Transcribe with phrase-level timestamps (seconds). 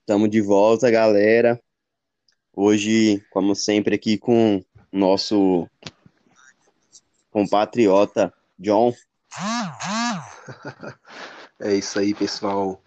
[0.00, 1.62] Estamos de volta, galera.
[2.54, 5.68] Hoje, como sempre, aqui com nosso
[7.30, 8.94] compatriota John.
[11.64, 12.82] É isso aí, pessoal.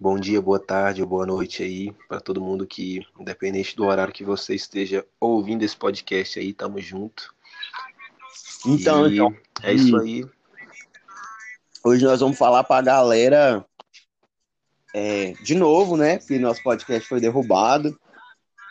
[0.00, 4.14] Bom dia, boa tarde ou boa noite aí para todo mundo que, independente do horário
[4.14, 7.34] que você esteja ouvindo esse podcast aí, tamo junto.
[8.66, 10.24] Então, E então, é isso aí.
[11.84, 13.64] Hoje nós vamos falar para a galera
[14.94, 16.18] é, de novo, né?
[16.18, 17.98] Porque nosso podcast foi derrubado,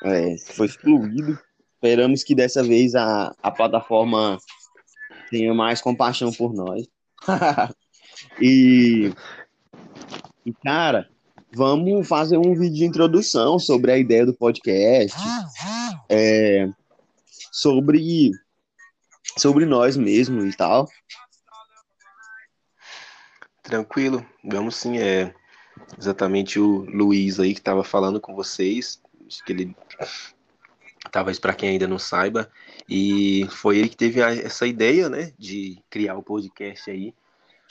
[0.03, 1.38] é, foi excluído.
[1.76, 4.38] Esperamos que dessa vez a, a plataforma
[5.30, 6.88] tenha mais compaixão por nós.
[8.41, 9.14] e,
[10.45, 11.08] e, cara,
[11.53, 15.17] vamos fazer um vídeo de introdução sobre a ideia do podcast,
[16.09, 16.67] é,
[17.52, 18.31] sobre,
[19.38, 20.88] sobre nós mesmos e tal.
[23.73, 24.99] Tranquilo, vamos sim.
[24.99, 25.33] É
[25.97, 29.02] exatamente o Luiz aí que estava falando com vocês.
[29.43, 29.75] Que ele,
[31.11, 32.52] talvez para quem ainda não saiba,
[32.88, 37.15] e foi ele que teve essa ideia, né, de criar o podcast aí,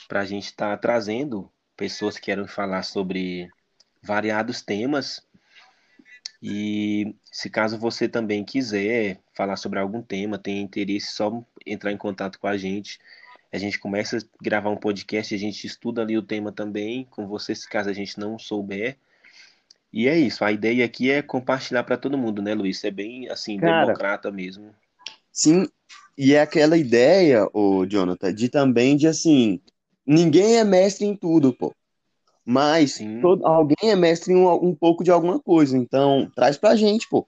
[0.05, 3.49] para a gente estar trazendo pessoas que querem falar sobre
[4.01, 5.25] variados temas.
[6.41, 11.97] E se caso você também quiser falar sobre algum tema, tem interesse, só entrar em
[11.97, 12.99] contato com a gente.
[13.53, 17.27] A gente começa a gravar um podcast, a gente estuda ali o tema também com
[17.27, 18.97] você, se caso a gente não souber.
[19.93, 22.83] E é isso, a ideia aqui é compartilhar para todo mundo, né, Luiz?
[22.83, 24.73] É bem assim, Cara, democrata mesmo.
[25.31, 25.67] Sim,
[26.17, 29.61] e é aquela ideia, o Jonathan, de também de assim,
[30.03, 31.75] ninguém é mestre em tudo, pô.
[32.43, 35.77] Mas todo, alguém é mestre em um, um pouco de alguma coisa.
[35.77, 37.27] Então, traz pra gente, pô.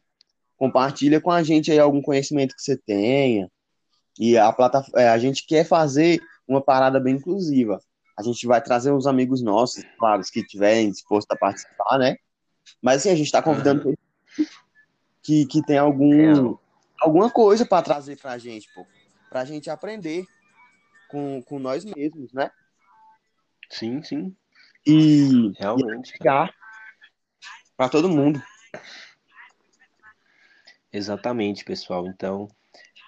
[0.58, 3.48] Compartilha com a gente aí algum conhecimento que você tenha.
[4.20, 7.80] E a plataforma, a gente quer fazer uma parada bem inclusiva.
[8.18, 12.16] A gente vai trazer uns amigos nossos, claro, os que estiverem dispostos a participar, né?
[12.82, 13.98] Mas assim, a gente tá convidando todo
[15.22, 16.56] que, que tem algum,
[17.02, 18.86] alguma coisa pra trazer pra gente, pô.
[19.30, 20.24] Pra gente aprender
[21.10, 22.52] com, com nós mesmos, né?
[23.70, 24.36] Sim, sim,
[24.86, 26.54] E, realmente, chegar
[27.76, 28.42] pra todo mundo.
[30.94, 32.08] Exatamente, pessoal.
[32.08, 32.48] Então,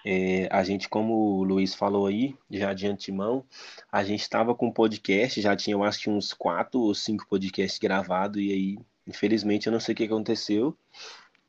[0.04, 3.44] é, a gente, como o Luiz falou aí, já de antemão,
[3.90, 7.78] a gente estava com podcast, já tinha, eu acho que uns quatro ou cinco podcasts
[7.78, 10.76] gravados, e aí, infelizmente, eu não sei o que aconteceu,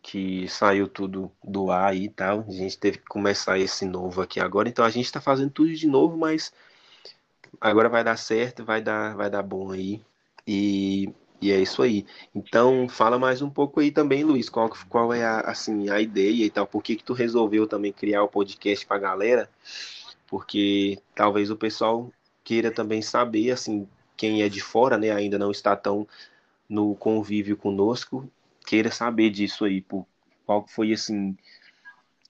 [0.02, 2.46] que saiu tudo do ar e tal.
[2.48, 5.74] A gente teve que começar esse novo aqui agora, então a gente está fazendo tudo
[5.74, 6.52] de novo, mas
[7.60, 10.02] agora vai dar certo, vai dar, vai dar bom aí.
[10.48, 12.06] E, e é isso aí.
[12.34, 16.46] Então, fala mais um pouco aí também, Luiz, qual, qual é a, assim, a ideia
[16.46, 19.50] e tal, por que que tu resolveu também criar o podcast pra galera?
[20.28, 22.12] Porque talvez o pessoal
[22.44, 26.08] queira também saber, assim, quem é de fora, né, ainda não está tão
[26.68, 28.30] no convívio conosco,
[28.66, 30.06] queira saber disso aí, por
[30.46, 31.36] qual foi, assim,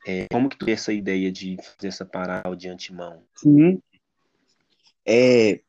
[0.06, 3.22] é, como que tu teve essa ideia de fazer essa parada de antemão?
[3.36, 3.82] Sim.
[5.06, 5.60] É,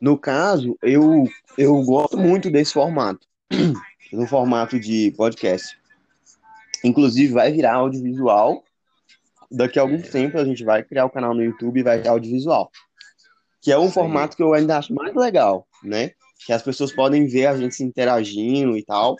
[0.00, 1.24] no caso, eu,
[1.56, 3.26] eu gosto muito desse formato,
[4.12, 5.76] no formato de podcast.
[6.84, 8.64] Inclusive, vai virar audiovisual.
[9.50, 12.00] Daqui a algum É, tempo a gente vai criar o canal no YouTube e vai
[12.00, 12.70] ter audiovisual.
[13.62, 13.90] Que é um aí.
[13.90, 16.12] formato que eu ainda acho mais legal, né?
[16.44, 19.16] Que as pessoas podem ver a gente se interagindo e tal,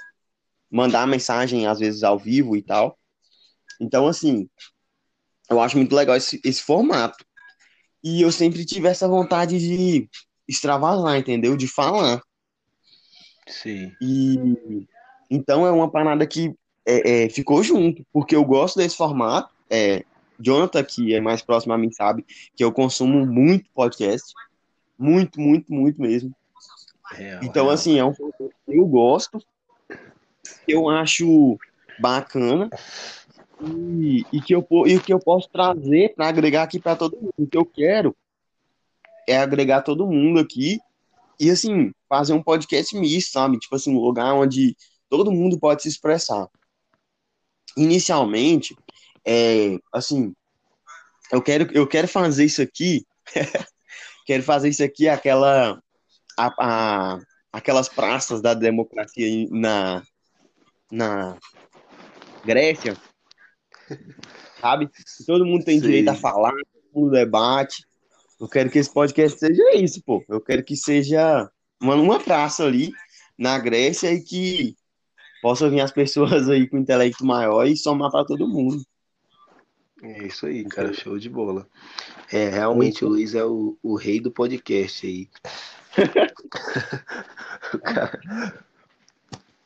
[0.70, 2.98] mandar mensagem às vezes ao vivo e tal.
[3.80, 4.48] Então, assim,
[5.50, 7.24] eu acho muito legal esse, esse formato.
[8.02, 10.08] E eu sempre tive essa vontade de
[10.48, 11.56] extravasar, entendeu?
[11.56, 12.20] De falar.
[13.46, 13.92] Sim.
[14.00, 14.86] E
[15.30, 19.52] então é uma parada que é, é, ficou junto, porque eu gosto desse formato.
[19.68, 20.04] É,
[20.38, 22.24] Jonathan, que é mais próximo a mim, sabe
[22.54, 24.32] que eu consumo muito podcast.
[24.98, 26.34] Muito, muito, muito mesmo.
[27.10, 27.74] Real, Então, real.
[27.74, 29.38] assim, é um formato que eu gosto,
[30.64, 31.58] que eu acho
[31.98, 32.70] bacana
[33.60, 37.32] e, e que eu, e que eu posso trazer para agregar aqui para todo mundo.
[37.38, 38.14] O que eu quero
[39.26, 40.78] é agregar todo mundo aqui
[41.38, 43.58] e, assim, fazer um podcast misto, sabe?
[43.58, 44.76] Tipo assim, um lugar onde
[45.08, 46.48] todo mundo pode se expressar.
[47.76, 48.74] Inicialmente,
[49.26, 50.32] é, assim,
[51.32, 53.04] eu quero, eu quero fazer isso aqui,
[54.26, 55.78] quero fazer isso aqui, aquela,
[56.38, 57.18] a, a-
[57.52, 60.02] aquelas praças da democracia em- na,
[60.90, 61.36] na
[62.44, 62.96] Grécia,
[64.60, 64.88] sabe?
[65.26, 67.84] Todo mundo tem direito a falar, todo mundo debate.
[68.38, 70.24] Eu quero que esse podcast seja isso, pô.
[70.28, 71.50] Eu quero que seja
[71.80, 72.92] uma, uma praça ali
[73.38, 74.76] na Grécia e que
[75.40, 78.82] possa vir as pessoas aí com intelecto maior e somar para todo mundo.
[80.02, 81.66] É isso aí, cara, show de bola.
[82.30, 85.28] É, realmente o Luiz é o, o rei do podcast aí.
[87.82, 88.20] cara,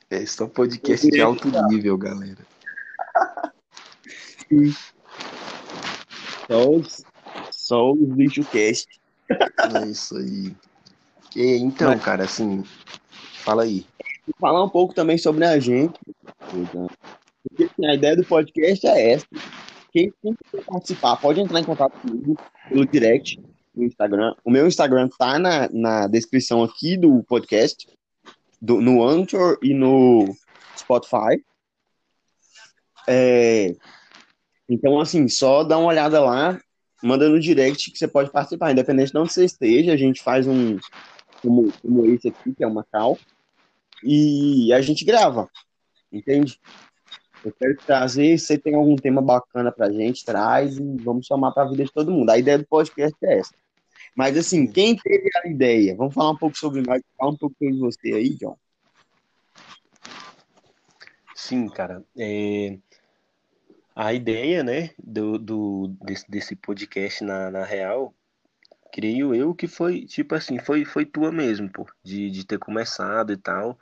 [0.09, 2.47] é só podcast de alto nível, galera.
[6.49, 7.05] Os,
[7.71, 8.89] só os bicho cast.
[9.31, 10.53] É isso aí.
[11.37, 12.65] E, então, Mas, cara, assim,
[13.45, 13.87] fala aí.
[14.41, 15.97] Falar um pouco também sobre a gente.
[16.49, 19.27] Porque assim, a ideia do podcast é essa.
[19.93, 22.37] Quem, quem quiser participar pode entrar em contato comigo
[22.69, 23.41] pelo direct
[23.73, 24.35] no Instagram.
[24.45, 27.87] O meu Instagram tá na, na descrição aqui do podcast,
[28.61, 30.35] do, no Anchor e no
[30.77, 31.41] Spotify.
[33.09, 33.77] É,
[34.69, 36.61] então, assim, só dá uma olhada lá,
[37.02, 40.47] manda no direct que você pode participar, independente de onde você esteja, a gente faz
[40.47, 40.79] um,
[41.43, 43.19] como, como esse aqui, que é uma cal,
[44.02, 45.49] e a gente grava,
[46.12, 46.58] entende?
[47.44, 51.55] Eu quero trazer, se você tem algum tema bacana pra gente, traz e vamos somar
[51.55, 52.29] pra vida de todo mundo.
[52.29, 53.55] A ideia do podcast é essa.
[54.14, 55.97] Mas assim, quem teve a ideia?
[55.97, 58.56] Vamos falar um pouco sobre nós, falar um pouco sobre você aí, John.
[61.35, 62.05] Sim, cara.
[62.19, 62.76] É...
[64.02, 68.14] A ideia, né, do, do, desse, desse podcast na, na real
[68.91, 73.31] creio eu que foi, tipo assim, foi, foi tua mesmo, pô, de, de ter começado
[73.31, 73.79] e tal.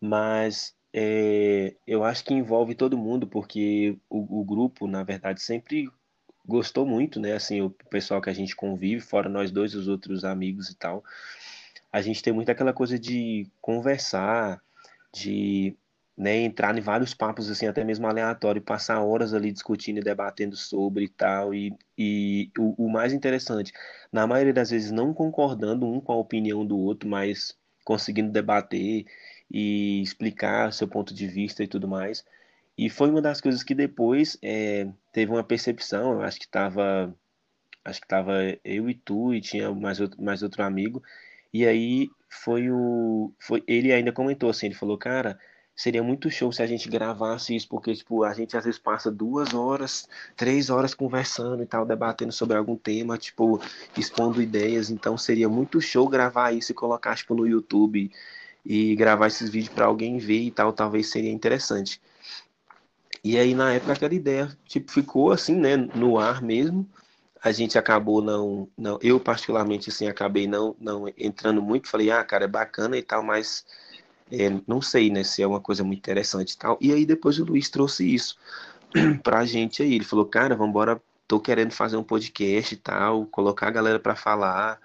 [0.00, 5.88] Mas é, eu acho que envolve todo mundo, porque o, o grupo, na verdade, sempre
[6.44, 7.34] gostou muito, né?
[7.34, 11.04] Assim, o pessoal que a gente convive, fora nós dois, os outros amigos e tal.
[11.92, 14.60] A gente tem muito aquela coisa de conversar,
[15.12, 15.76] de
[16.16, 20.56] né, entrar em vários papos assim, até mesmo aleatório, passar horas ali discutindo e debatendo
[20.56, 21.52] sobre e tal.
[21.54, 23.72] E, e o, o, mais interessante,
[24.12, 29.04] na maioria das vezes não concordando um com a opinião do outro, mas conseguindo debater
[29.50, 32.24] e explicar seu ponto de vista e tudo mais.
[32.76, 37.14] E foi uma das coisas que depois é, teve uma percepção, eu acho que estava
[37.84, 38.32] acho que tava
[38.64, 41.02] eu e tu e tinha mais outro, mais outro amigo.
[41.52, 45.38] E aí foi o foi ele ainda comentou assim, ele falou: "Cara,
[45.76, 49.10] seria muito show se a gente gravasse isso, porque, tipo, a gente às vezes passa
[49.10, 53.60] duas horas, três horas conversando e tal, debatendo sobre algum tema, tipo,
[53.96, 58.10] expondo ideias, então seria muito show gravar isso e colocar, tipo, no YouTube
[58.64, 62.00] e gravar esses vídeos para alguém ver e tal, talvez seria interessante.
[63.22, 66.88] E aí, na época, aquela ideia, tipo, ficou assim, né, no ar mesmo,
[67.42, 72.24] a gente acabou não, não eu particularmente, assim, acabei não, não entrando muito, falei, ah,
[72.24, 73.66] cara, é bacana e tal, mas
[74.30, 76.78] é, não sei, né, se é uma coisa muito interessante e tal.
[76.80, 78.36] E aí depois o Luiz trouxe isso
[79.22, 79.94] pra gente aí.
[79.94, 83.98] Ele falou, cara, vamos embora, tô querendo fazer um podcast e tal, colocar a galera
[83.98, 84.80] para falar,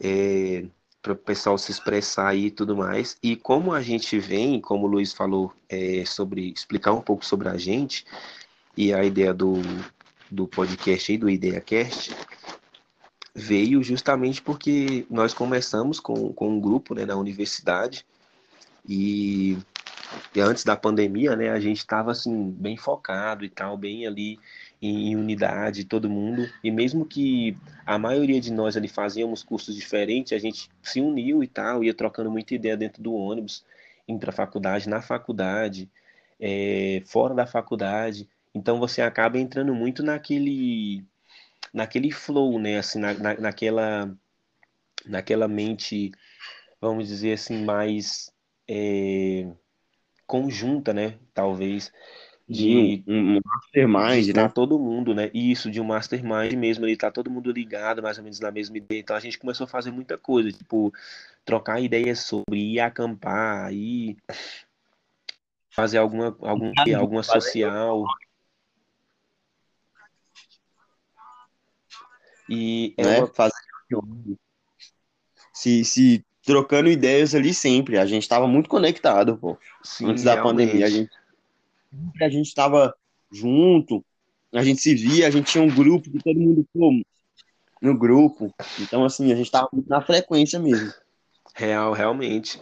[0.00, 0.64] é,
[1.02, 3.16] para o pessoal se expressar aí e tudo mais.
[3.22, 7.48] E como a gente vem, como o Luiz falou, é, sobre explicar um pouco sobre
[7.48, 8.04] a gente
[8.76, 9.54] e a ideia do,
[10.30, 12.14] do podcast aí, do IdeaCast,
[13.34, 18.04] veio justamente porque nós começamos com, com um grupo né, na universidade
[18.90, 19.56] e,
[20.34, 24.36] e antes da pandemia, né, a gente estava assim bem focado e tal, bem ali
[24.82, 26.50] em, em, unidade, todo mundo.
[26.64, 27.56] E mesmo que
[27.86, 31.94] a maioria de nós ali fazíamos cursos diferentes, a gente se uniu e tal, ia
[31.94, 33.64] trocando muita ideia dentro do ônibus,
[34.08, 35.88] indo para faculdade, na faculdade,
[36.40, 38.28] é, fora da faculdade.
[38.52, 41.04] Então você acaba entrando muito naquele
[41.72, 42.78] naquele flow, né?
[42.78, 44.12] Assim, na, na, naquela
[45.06, 46.10] naquela mente,
[46.80, 48.32] vamos dizer assim, mais
[48.72, 49.50] é,
[50.24, 51.18] conjunta, né?
[51.34, 51.92] Talvez
[52.48, 54.48] de um, um mastermind, de né?
[54.48, 55.28] todo mundo, né?
[55.34, 58.76] Isso, de um mastermind mesmo, ele tá todo mundo ligado, mais ou menos na mesma
[58.76, 59.00] ideia.
[59.00, 60.92] Então a gente começou a fazer muita coisa, tipo,
[61.44, 64.16] trocar ideias sobre ir acampar, ir
[65.70, 68.04] fazer alguma, algum, alguma social.
[72.48, 73.18] E é né?
[73.18, 73.26] uma...
[73.26, 73.54] fazer
[75.52, 77.98] se, se trocando ideias ali sempre.
[77.98, 79.56] A gente estava muito conectado, pô.
[79.82, 80.66] Sim, Antes da realmente.
[80.66, 81.10] pandemia, a gente
[82.20, 82.94] a gente estava
[83.32, 84.04] junto,
[84.52, 86.92] a gente se via, a gente tinha um grupo de todo mundo pô,
[87.80, 88.54] no grupo.
[88.78, 90.92] Então, assim, a gente estava na frequência mesmo.
[91.54, 92.60] Real, realmente.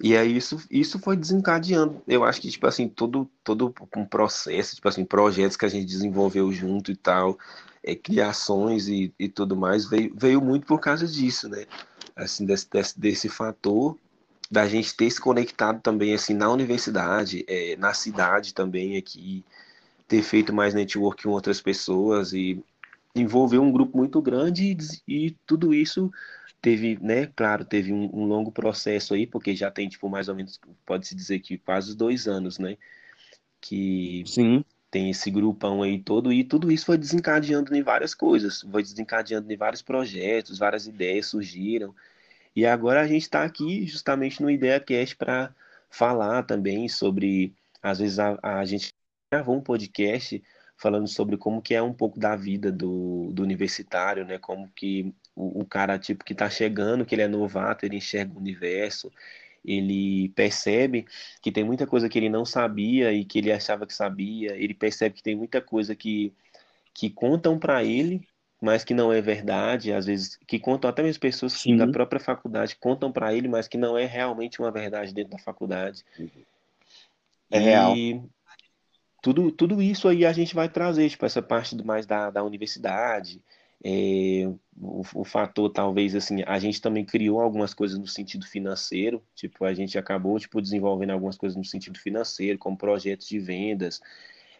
[0.00, 2.00] E aí isso, isso foi desencadeando.
[2.06, 5.86] Eu acho que, tipo assim, todo, todo um processo, tipo assim, projetos que a gente
[5.86, 7.36] desenvolveu junto e tal,
[7.82, 11.66] é, criações e, e tudo mais, veio, veio muito por causa disso, né?
[12.18, 13.96] Assim, desse, desse, desse fator
[14.50, 19.44] da gente ter se conectado também assim na universidade, é, na cidade também aqui,
[20.06, 22.62] ter feito mais network com outras pessoas e
[23.14, 26.10] envolver um grupo muito grande e, e tudo isso
[26.60, 30.34] teve, né, claro, teve um, um, longo processo aí, porque já tem, tipo, mais ou
[30.34, 32.76] menos, pode-se dizer que quase dois anos, né,
[33.60, 34.64] que, Sim.
[34.90, 39.52] Tem esse grupão aí todo, e tudo isso foi desencadeando em várias coisas, foi desencadeando
[39.52, 41.94] em vários projetos, várias ideias surgiram.
[42.56, 45.54] E agora a gente está aqui justamente no IdeaCast para
[45.90, 48.92] falar também sobre, às vezes a, a gente
[49.30, 50.42] gravou um podcast
[50.76, 54.38] falando sobre como que é um pouco da vida do, do universitário, né?
[54.38, 58.32] Como que o, o cara tipo que está chegando, que ele é novato, ele enxerga
[58.34, 59.12] o universo,
[59.68, 61.06] ele percebe
[61.42, 64.72] que tem muita coisa que ele não sabia e que ele achava que sabia, ele
[64.72, 66.32] percebe que tem muita coisa que,
[66.94, 68.26] que contam para ele,
[68.60, 71.76] mas que não é verdade, às vezes que contam até mesmo pessoas Sim.
[71.76, 75.38] da própria faculdade contam para ele, mas que não é realmente uma verdade dentro da
[75.38, 76.04] faculdade.
[77.50, 77.94] É e real.
[79.20, 82.42] Tudo, tudo isso aí a gente vai trazer, tipo, essa parte do, mais da, da
[82.42, 83.42] universidade,
[83.84, 89.22] é, o, o, fator talvez assim a gente também criou algumas coisas no sentido financeiro
[89.36, 94.00] tipo a gente acabou tipo desenvolvendo algumas coisas no sentido financeiro como projetos de vendas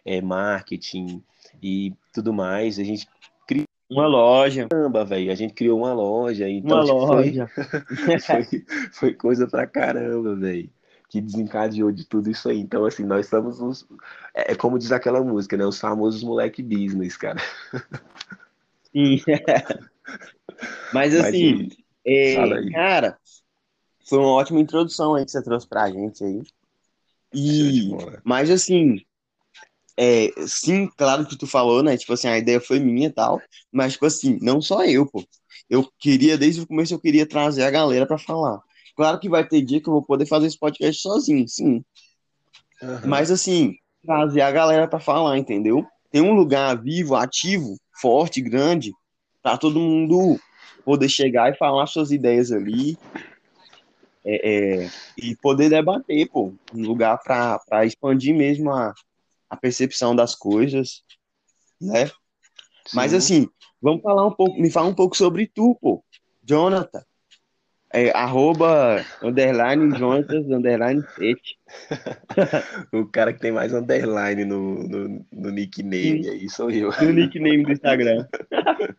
[0.05, 1.21] é, marketing
[1.61, 3.09] e tudo mais a gente
[3.45, 8.19] criou uma loja caramba velho a gente criou uma loja então uma tipo, loja foi,
[8.19, 10.69] foi, foi coisa pra caramba velho
[11.09, 12.59] que desencadeou de tudo isso aí.
[12.59, 13.83] Então, assim, nós estamos os.
[14.31, 15.65] É, é como diz aquela música, né?
[15.65, 17.41] Os famosos moleque business, cara.
[18.93, 19.21] Sim.
[20.93, 21.69] Mas assim,
[22.05, 22.35] é,
[22.71, 23.17] cara,
[24.07, 26.41] foi uma ótima introdução aí que você trouxe pra gente aí.
[27.31, 27.91] E,
[28.23, 28.99] mas assim,
[29.95, 31.95] é, sim, claro que tu falou, né?
[31.95, 33.39] Tipo assim, a ideia foi minha e tal,
[33.71, 35.23] mas tipo assim, não só eu, pô.
[35.69, 38.59] Eu queria, desde o começo, eu queria trazer a galera para falar.
[38.95, 41.83] Claro que vai ter dia que eu vou poder fazer esse podcast sozinho, sim.
[42.81, 43.01] Uhum.
[43.05, 45.85] Mas assim, trazer a galera para falar, entendeu?
[46.11, 48.93] Tem um lugar vivo, ativo, forte, grande,
[49.41, 50.39] para todo mundo
[50.83, 52.97] poder chegar e falar suas ideias ali
[54.25, 58.93] é, é, e poder debater, pô, um lugar para expandir mesmo a,
[59.49, 61.03] a percepção das coisas,
[61.81, 62.07] né?
[62.07, 62.13] Sim.
[62.93, 63.47] Mas assim,
[63.81, 66.03] vamos falar um pouco, me fala um pouco sobre tu, pô,
[66.43, 67.03] Jonathan.
[67.91, 71.57] É, arroba, underline, Jonatas, underline, sete.
[72.93, 76.29] o cara que tem mais underline no, no, no nickname Sim.
[76.29, 76.91] aí sou eu.
[77.01, 78.27] No nickname do Instagram.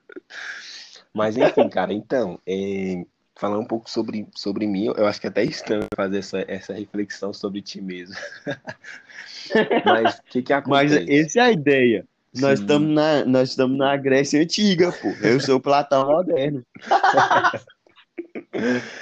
[1.14, 3.04] Mas enfim, cara, então, é,
[3.37, 6.75] falar um pouco sobre, sobre mim, eu acho que é até estranho fazer essa, essa
[6.75, 8.14] reflexão sobre ti mesmo.
[9.85, 11.00] Mas o que que acontece?
[11.00, 12.06] Mas essa é a ideia.
[12.35, 15.09] Nós estamos na, nós estamos na Grécia Antiga, pô.
[15.20, 16.64] Eu sou o Platão moderno.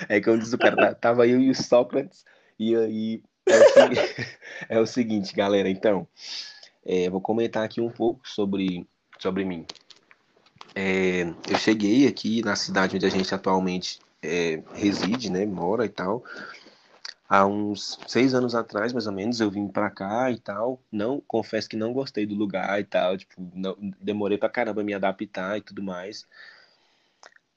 [0.08, 2.24] É como diz o cara, tá, tava eu e o Sócrates,
[2.58, 4.38] e aí é o, seguinte,
[4.68, 6.06] é o seguinte galera, então,
[6.84, 8.86] é, vou comentar aqui um pouco sobre,
[9.18, 9.66] sobre mim.
[10.74, 15.88] É, eu cheguei aqui na cidade onde a gente atualmente é, reside, né, mora e
[15.88, 16.24] tal,
[17.28, 20.80] há uns seis anos atrás, mais ou menos, eu vim para cá e tal.
[20.90, 24.94] Não, confesso que não gostei do lugar e tal, tipo, não, demorei para caramba me
[24.94, 26.26] adaptar e tudo mais.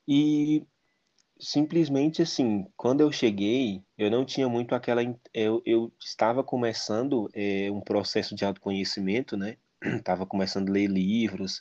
[0.08, 0.66] E
[1.42, 5.02] simplesmente assim, quando eu cheguei, eu não tinha muito aquela.
[5.34, 9.58] Eu, eu estava começando é, um processo de autoconhecimento, né?
[9.82, 11.60] Estava começando a ler livros.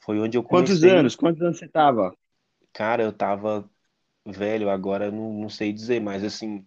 [0.00, 0.76] Foi onde eu comecei.
[0.76, 1.16] Quantos anos?
[1.16, 2.14] Quantos anos você estava?
[2.72, 3.68] Cara, eu estava
[4.24, 6.64] velho, agora não, não sei dizer, mas assim,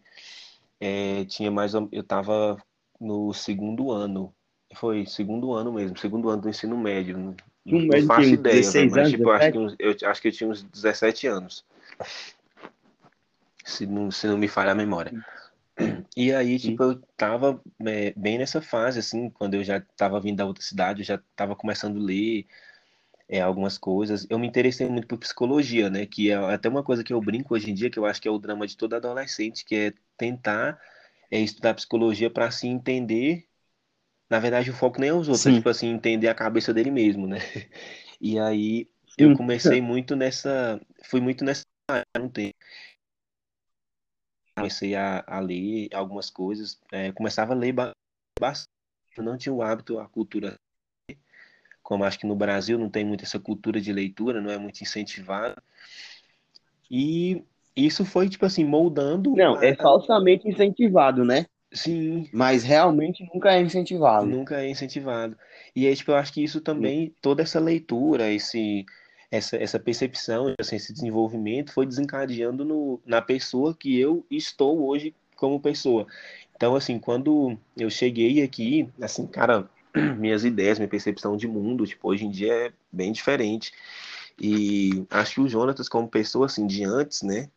[0.79, 1.73] é, tinha mais.
[1.73, 2.57] Eu estava
[2.99, 4.33] no segundo ano.
[4.75, 7.17] Foi segundo ano mesmo, segundo ano do ensino médio.
[7.17, 10.31] Não, um não faço ideia, 16 mas, anos, tipo, acho que, eu acho que eu
[10.31, 11.65] tinha uns 17 anos
[13.63, 15.13] se não, se não me falha a memória.
[16.15, 20.37] E aí, tipo, eu tava é, bem nessa fase, assim, quando eu já tava vindo
[20.37, 22.45] da outra cidade, eu já tava começando a ler
[23.29, 24.27] é, algumas coisas.
[24.29, 26.05] Eu me interessei muito por psicologia, né?
[26.05, 28.27] Que é até uma coisa que eu brinco hoje em dia, que eu acho que
[28.27, 30.79] é o drama de todo adolescente, que é tentar
[31.31, 33.47] é, estudar psicologia para se entender.
[34.29, 36.91] Na verdade, o foco nem é os outros, é, tipo assim, entender a cabeça dele
[36.91, 37.39] mesmo, né?
[38.23, 38.87] E aí
[39.17, 40.79] eu comecei muito nessa.
[41.05, 42.53] Fui muito nessa área, não tem
[44.61, 47.73] comecei a, a ler algumas coisas, é, começava a ler
[48.39, 48.69] bastante,
[49.17, 50.57] eu não tinha o hábito, a cultura,
[51.83, 54.81] como acho que no Brasil não tem muito essa cultura de leitura, não é muito
[54.81, 55.61] incentivado,
[56.89, 57.43] e
[57.75, 59.35] isso foi, tipo assim, moldando...
[59.35, 59.65] Não, a...
[59.65, 61.45] é falsamente incentivado, né?
[61.73, 62.27] Sim.
[62.33, 64.25] Mas realmente nunca é incentivado.
[64.25, 65.37] Nunca é incentivado.
[65.73, 68.85] E aí, tipo, eu acho que isso também, toda essa leitura, esse
[69.31, 75.15] essa, essa percepção, assim, esse desenvolvimento foi desencadeando no, na pessoa que eu estou hoje
[75.37, 76.05] como pessoa.
[76.55, 79.69] Então, assim, quando eu cheguei aqui, assim, cara,
[80.19, 83.73] minhas ideias, minha percepção de mundo, tipo, hoje em dia é bem diferente.
[84.39, 87.49] E acho que o Jonatas, como pessoa, assim, de antes, né?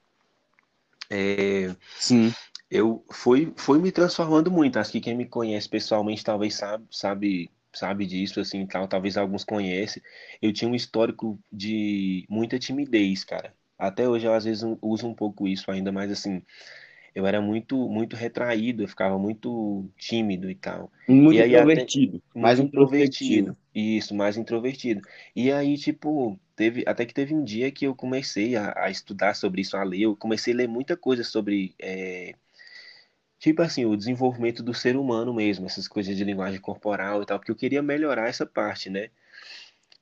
[1.11, 2.33] É, Sim.
[2.71, 4.79] Eu fui, fui me transformando muito.
[4.79, 9.45] Acho que quem me conhece pessoalmente talvez sabe, sabe sabe disso, assim, tal, talvez alguns
[9.45, 10.03] conhecem.
[10.41, 13.55] Eu tinha um histórico de muita timidez, cara.
[13.79, 16.43] Até hoje eu às vezes uso um pouco isso ainda, mas assim,
[17.15, 20.91] eu era muito muito retraído, eu ficava muito tímido e tal.
[21.09, 23.57] Muito e aí, introvertido, até, mais introvertido.
[23.75, 25.03] Isso, mais introvertido.
[25.35, 29.35] E aí, tipo, teve até que teve um dia que eu comecei a, a estudar
[29.35, 32.35] sobre isso, a ler, eu comecei a ler muita coisa sobre é,
[33.39, 37.39] tipo assim, o desenvolvimento do ser humano mesmo, essas coisas de linguagem corporal e tal,
[37.39, 39.11] porque eu queria melhorar essa parte, né?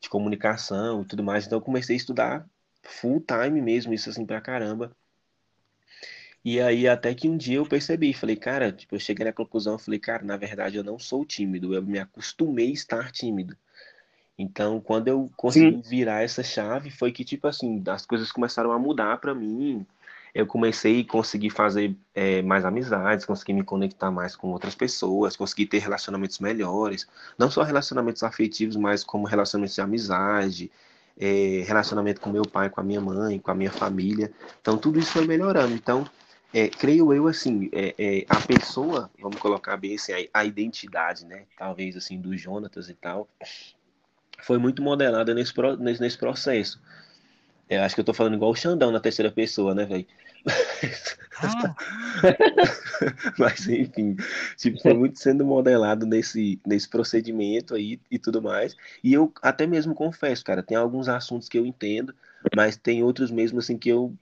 [0.01, 1.47] De comunicação e tudo mais.
[1.47, 2.47] Então eu comecei a estudar
[2.83, 4.95] full time mesmo, isso assim pra caramba.
[6.45, 9.79] E aí até que um dia eu percebi, falei, cara, tipo, eu cheguei na conclusão,
[9.79, 13.57] falei, cara, na verdade eu não sou tímido, eu me acostumei a estar tímido.
[14.37, 15.83] Então, quando eu consegui Sim.
[15.83, 19.87] virar essa chave, foi que tipo assim, as coisas começaram a mudar para mim,
[20.35, 25.37] eu comecei a conseguir fazer é, mais amizades, conseguir me conectar mais com outras pessoas,
[25.37, 27.07] conseguir ter relacionamentos melhores,
[27.39, 30.71] não só relacionamentos afetivos, mas como relacionamentos de amizade,
[31.19, 34.33] é, relacionamento com meu pai, com a minha mãe, com a minha família.
[34.61, 35.75] Então tudo isso foi melhorando.
[35.75, 36.09] Então
[36.55, 41.25] é, creio eu assim, é, é, a pessoa, vamos colocar bem assim, a, a, identidade,
[41.25, 43.27] né, talvez assim do Jonatas e tal,
[44.43, 46.81] foi muito modelada nesse, nesse, nesse processo.
[47.69, 50.07] Eu acho que eu tô falando igual o Xandão na terceira pessoa, né, velho?
[51.39, 51.75] Ah.
[53.39, 54.17] Mas enfim,
[54.57, 58.77] tipo, foi muito sendo modelado nesse, nesse procedimento aí e tudo mais.
[59.03, 62.15] E eu até mesmo confesso, cara, tem alguns assuntos que eu entendo,
[62.55, 64.17] mas tem outros mesmo assim que eu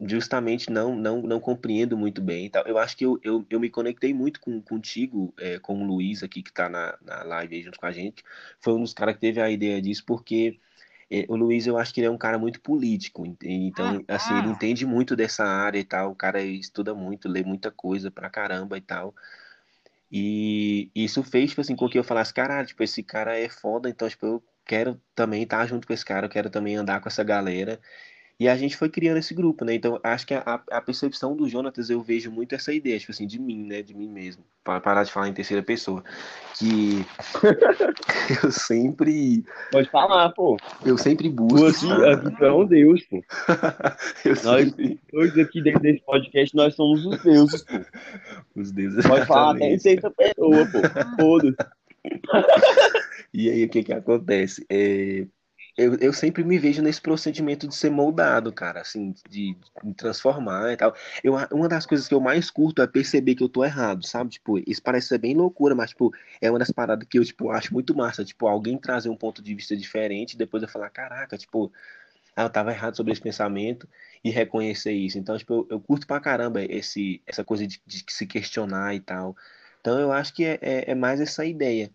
[0.00, 2.50] justamente não não, não compreendo muito bem.
[2.50, 2.66] Tal.
[2.66, 6.22] Eu acho que eu, eu, eu me conectei muito com, contigo, é, com o Luiz
[6.22, 8.22] aqui que tá na, na live junto com a gente.
[8.60, 10.58] Foi um dos caras que teve a ideia disso, porque
[11.28, 14.48] o Luiz, eu acho que ele é um cara muito político, então, ah, assim, ele
[14.48, 18.76] entende muito dessa área e tal, o cara estuda muito, lê muita coisa pra caramba
[18.78, 19.14] e tal.
[20.10, 23.88] E isso fez, tipo assim, com que eu falasse, caralho, tipo, esse cara é foda,
[23.88, 27.08] então, tipo, eu quero também estar junto com esse cara, eu quero também andar com
[27.08, 27.80] essa galera.
[28.38, 29.74] E a gente foi criando esse grupo, né?
[29.74, 33.28] Então, acho que a, a percepção do Jonatas, eu vejo muito essa ideia, tipo assim,
[33.28, 33.80] de mim, né?
[33.80, 34.44] De mim mesmo.
[34.64, 36.02] Para parar de falar em terceira pessoa.
[36.58, 37.04] Que
[38.42, 39.44] eu sempre.
[39.70, 40.56] Pode falar, pô.
[40.84, 41.64] Eu sempre busco.
[41.64, 43.22] aqui, aqui tu é um deus, pô.
[44.24, 45.00] eu nós, sempre...
[45.12, 47.74] Hoje aqui dentro desse podcast, nós somos os deuses, pô.
[48.56, 49.06] Os deuses.
[49.06, 51.22] Pode falar até em terceira pessoa, pô.
[51.22, 51.56] Foda-se.
[53.32, 54.64] e aí, o que que acontece?
[54.68, 55.26] É
[55.76, 60.72] eu, eu sempre me vejo nesse procedimento de ser moldado, cara, assim, de, de transformar
[60.72, 60.94] e tal.
[61.22, 64.30] Eu, uma das coisas que eu mais curto é perceber que eu tô errado, sabe?
[64.30, 67.50] Tipo, isso parece ser bem loucura, mas, tipo, é uma das paradas que eu, tipo,
[67.50, 68.24] acho muito massa.
[68.24, 71.72] Tipo, alguém trazer um ponto de vista diferente e depois eu falar, caraca, tipo,
[72.36, 73.88] ah, eu tava errado sobre esse pensamento
[74.22, 75.18] e reconhecer isso.
[75.18, 79.00] Então, tipo, eu, eu curto pra caramba esse, essa coisa de, de, se questionar e
[79.00, 79.36] tal.
[79.80, 81.90] Então, eu acho que é, é, é mais essa ideia.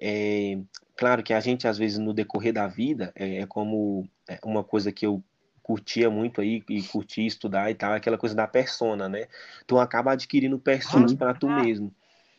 [0.00, 0.58] É,
[0.96, 4.64] Claro que a gente, às vezes, no decorrer da vida, é, é como é uma
[4.64, 5.22] coisa que eu
[5.62, 9.26] curtia muito aí e curtia estudar e tal, é aquela coisa da persona, né?
[9.66, 11.92] Tu acaba adquirindo personas para tu mesmo.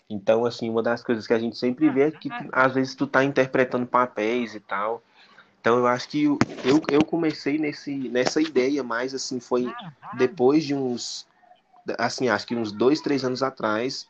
[0.10, 3.06] Então, assim, uma das coisas que a gente sempre vê é que às vezes tu
[3.06, 5.04] tá interpretando papéis e tal.
[5.60, 9.70] Então, eu acho que eu, eu comecei nesse, nessa ideia, mas assim, foi
[10.18, 11.28] depois de uns,
[11.98, 14.08] assim, acho que uns dois, três anos atrás,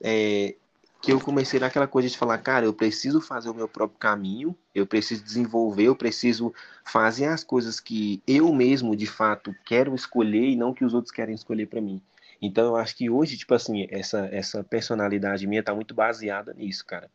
[0.00, 0.54] é,
[1.00, 4.56] que eu comecei naquela coisa de falar, cara, eu preciso fazer o meu próprio caminho,
[4.74, 6.52] eu preciso desenvolver, eu preciso
[6.84, 11.12] fazer as coisas que eu mesmo, de fato, quero escolher e não que os outros
[11.12, 12.02] querem escolher para mim.
[12.42, 16.84] Então eu acho que hoje, tipo assim, essa, essa personalidade minha tá muito baseada nisso,
[16.84, 17.10] cara.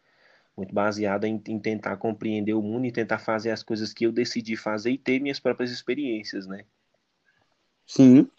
[0.56, 4.12] Muito baseada em, em tentar compreender o mundo e tentar fazer as coisas que eu
[4.12, 6.64] decidi fazer e ter minhas próprias experiências, né?
[7.86, 8.30] Sim.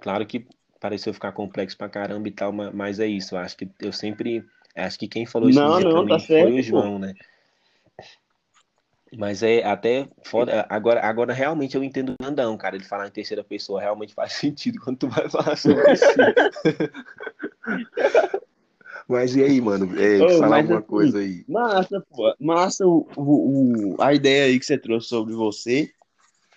[0.00, 0.46] Claro que
[0.84, 3.34] pareceu ficar complexo pra caramba e tal, mas é isso.
[3.34, 4.44] Eu acho que eu sempre.
[4.76, 7.14] Acho que quem falou isso não, não, tá certo, foi o João, né?
[9.16, 10.66] Mas é até foda.
[10.68, 12.76] Agora, agora realmente eu entendo o Nandão, cara.
[12.76, 16.04] Ele falar em terceira pessoa realmente faz sentido quando tu vai falar sobre isso.
[19.08, 19.88] mas e aí, mano?
[19.98, 21.46] É, oh, falar alguma assim, coisa aí.
[21.48, 22.34] Massa, pô.
[22.38, 25.90] Massa o, o, o, a ideia aí que você trouxe sobre você.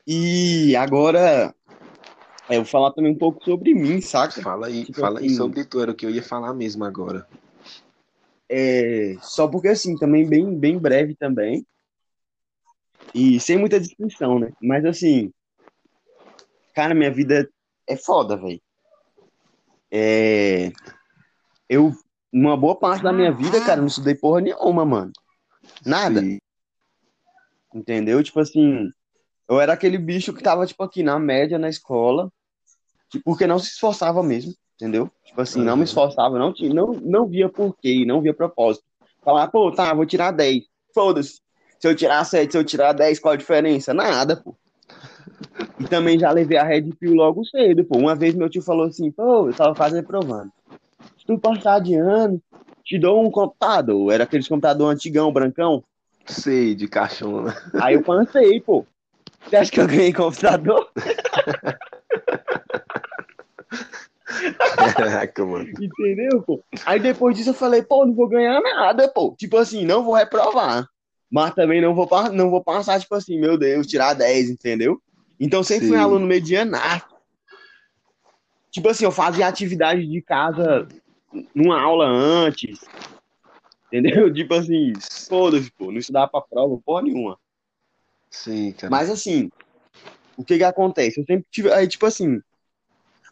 [0.06, 1.56] E agora,
[2.50, 4.42] eu vou falar também um pouco sobre mim, saca?
[4.42, 6.86] Fala aí, tipo fala assim, aí sobre tu, era o que eu ia falar mesmo
[6.86, 7.28] agora.
[8.50, 11.66] É, só porque assim, também bem, bem breve também.
[13.14, 14.52] E sem muita descrição, né?
[14.62, 15.32] Mas assim,
[16.74, 17.50] cara, minha vida
[17.86, 18.62] é foda, velho.
[19.92, 20.72] É,
[21.70, 21.94] eu,
[22.32, 25.12] uma boa parte da minha vida, cara, não estudei porra nenhuma, mano.
[25.86, 26.22] Nada.
[26.22, 26.38] Sim.
[27.74, 28.24] Entendeu?
[28.24, 28.90] Tipo assim,
[29.50, 32.32] eu era aquele bicho que tava, tipo, aqui na média na escola,
[33.24, 35.10] porque não se esforçava mesmo, entendeu?
[35.24, 38.86] Tipo assim, não me esforçava, não, tinha, não, não via porquê, não via propósito.
[39.24, 40.64] Falar, pô, tá, vou tirar 10.
[40.94, 41.42] Foda-se.
[41.80, 43.94] Se eu tirar 7, se eu tirar 10, qual a diferença?
[43.94, 44.56] Nada, pô.
[45.80, 47.98] E também já levei a Red Pill logo cedo, pô.
[47.98, 50.52] Uma vez meu tio falou assim, pô, eu tava quase reprovando.
[51.18, 52.42] Se tu passar de ano,
[52.84, 54.12] te dou um computador.
[54.12, 55.84] Era aqueles computador antigão, brancão.
[56.26, 57.56] Sei, de caixona.
[57.80, 58.86] Aí eu pensei, pô.
[59.46, 60.90] Você acha que eu ganhei computador?
[64.76, 65.70] Caraca, mano.
[65.70, 66.64] Entendeu, pô?
[66.86, 69.36] Aí depois disso eu falei, pô, não vou ganhar nada, pô.
[69.38, 70.88] Tipo assim, não vou reprovar.
[71.30, 75.02] Mas também não vou, não vou passar, tipo assim, meu Deus, tirar 10, entendeu?
[75.40, 75.94] Então sempre Sim.
[75.94, 77.16] fui aluno medianato.
[78.72, 80.88] Tipo assim, eu fazia atividade de casa
[81.54, 82.80] numa aula antes.
[83.88, 84.32] Entendeu?
[84.34, 84.94] Tipo assim,
[85.28, 87.40] foda-se, pô, não estudava pra prova, porra nenhuma.
[88.30, 88.92] Sim, cara.
[88.92, 89.50] Mas assim,
[90.38, 91.20] o que que acontece?
[91.20, 91.72] Eu sempre tive.
[91.74, 92.40] Aí, tipo assim,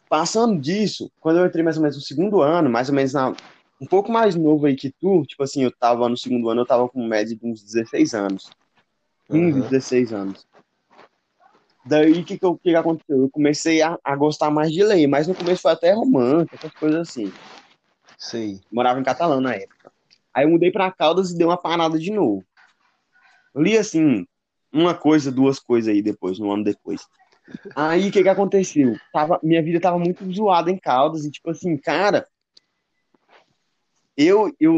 [0.08, 3.34] passando disso, quando eu entrei mais ou menos no segundo ano, mais ou menos na,
[3.80, 6.66] um pouco mais novo aí que tu, tipo assim, eu tava no segundo ano, eu
[6.66, 8.50] tava com média de uns 16 anos.
[9.30, 9.68] 15, uhum.
[9.68, 10.46] 16 anos.
[11.84, 13.16] Daí, o que, que, que, aconteceu?
[13.16, 16.72] Eu comecei a, a, gostar mais de ler, mas no começo foi até romântico, essas
[16.72, 17.32] coisas assim.
[18.18, 18.60] Sim.
[18.72, 19.92] Morava em Catalão na época.
[20.34, 22.44] Aí eu mudei pra Caldas e dei uma parada de novo.
[23.54, 24.26] Eu li, assim,
[24.76, 27.02] uma coisa, duas coisas aí depois, um ano depois.
[27.74, 28.96] Aí, o que que aconteceu?
[29.12, 32.26] Tava, minha vida tava muito zoada em Caldas e, tipo assim, cara,
[34.16, 34.74] eu, eu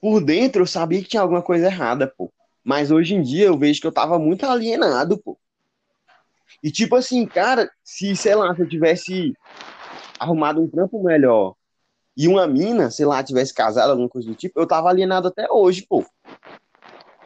[0.00, 2.32] por dentro eu sabia que tinha alguma coisa errada, pô.
[2.64, 5.38] Mas hoje em dia eu vejo que eu tava muito alienado, pô.
[6.62, 9.32] E tipo assim, cara, se, sei lá, se eu tivesse
[10.18, 11.54] arrumado um trampo melhor
[12.16, 15.50] e uma mina, sei lá, tivesse casado, alguma coisa do tipo, eu tava alienado até
[15.50, 16.04] hoje, pô.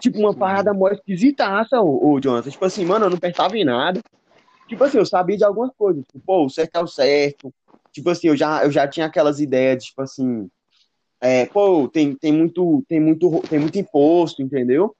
[0.00, 2.50] Tipo, uma parada mó esquisitaça, ô, ô Jonathan.
[2.50, 4.00] Tipo assim, mano, eu não pensava em nada.
[4.68, 6.04] Tipo assim, eu sabia de algumas coisas.
[6.06, 7.52] Tipo, pô, o certo é o certo.
[7.92, 10.50] Tipo assim, eu já, eu já tinha aquelas ideias, de, tipo assim,
[11.20, 14.94] é, pô, tem, tem, muito, tem, muito, tem muito imposto, entendeu?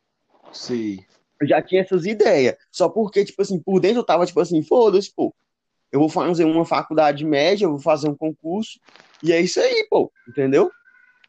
[0.52, 0.98] Sim.
[1.40, 2.56] Eu já tinha essas ideias.
[2.72, 5.34] Só porque, tipo assim, por dentro eu tava, tipo assim, foda-se, pô.
[5.92, 8.80] Eu vou fazer uma faculdade média, eu vou fazer um concurso,
[9.22, 10.70] e é isso aí, pô, entendeu?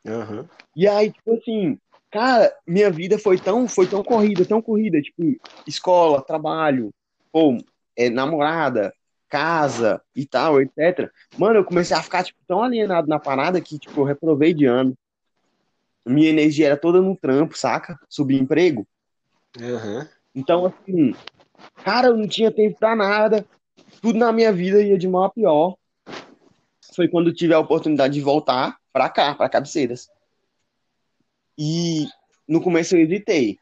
[0.06, 0.46] Uhum.
[0.76, 1.78] E aí, tipo assim,
[2.12, 5.24] cara, minha vida foi tão, foi tão corrida, tão corrida, tipo,
[5.66, 6.92] escola, trabalho,
[7.32, 7.58] pô,
[7.96, 8.94] é, namorada,
[9.30, 11.12] casa e tal, etc.
[11.38, 14.66] Mano, eu comecei a ficar tipo, tão alienado na parada que tipo, eu reprovei de
[14.66, 14.98] ano.
[16.06, 18.00] Minha energia era toda no trampo, saca?
[18.08, 18.88] Subemprego.
[19.60, 20.08] Uhum.
[20.34, 21.14] Então, assim,
[21.84, 23.46] cara, eu não tinha tempo pra nada.
[24.02, 25.76] Tudo na minha vida ia de mal a pior.
[26.96, 30.08] Foi quando eu tive a oportunidade de voltar pra cá, pra Cabeceiras.
[31.58, 32.06] E
[32.48, 33.58] no começo eu hesitei.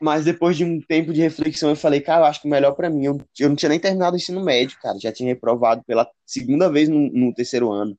[0.00, 2.72] Mas depois de um tempo de reflexão, eu falei, cara, eu acho que o melhor
[2.72, 5.82] para mim, eu, eu não tinha nem terminado o ensino médio, cara, já tinha reprovado
[5.86, 7.96] pela segunda vez no, no terceiro ano.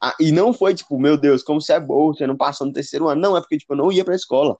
[0.00, 2.72] Ah, e não foi tipo, meu Deus, como você é bom, você não passou no
[2.74, 3.22] terceiro ano.
[3.22, 4.58] Não, é porque tipo, eu não ia pra escola.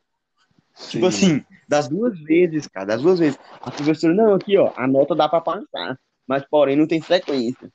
[0.75, 0.91] Sim.
[0.93, 3.39] Tipo assim, das duas vezes, cara, das duas vezes.
[3.61, 7.71] A professora, não, aqui, ó, a nota dá pra passar, mas porém não tem frequência.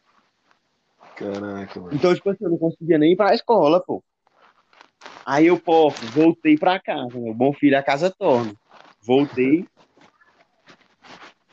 [1.15, 1.93] Caraca, mano.
[1.93, 4.03] Então, tipo assim, eu não conseguia nem ir pra escola, pô.
[5.29, 8.51] Aí eu, pô, voltei pra casa, meu bom filho, a casa torna.
[8.99, 9.63] Voltei.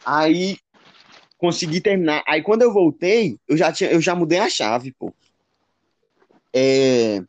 [0.03, 0.57] Aí
[1.37, 2.25] consegui terminar.
[2.27, 5.13] Aí quando eu voltei, eu já tinha, eu já mudei a chave, pô.
[6.55, 7.23] É,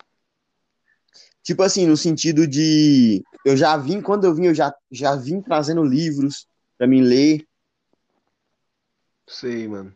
[1.43, 5.41] tipo assim, no sentido de eu já vim, quando eu vim, eu já, já vim
[5.41, 7.45] trazendo livros para mim ler.
[9.27, 9.93] Sei, mano.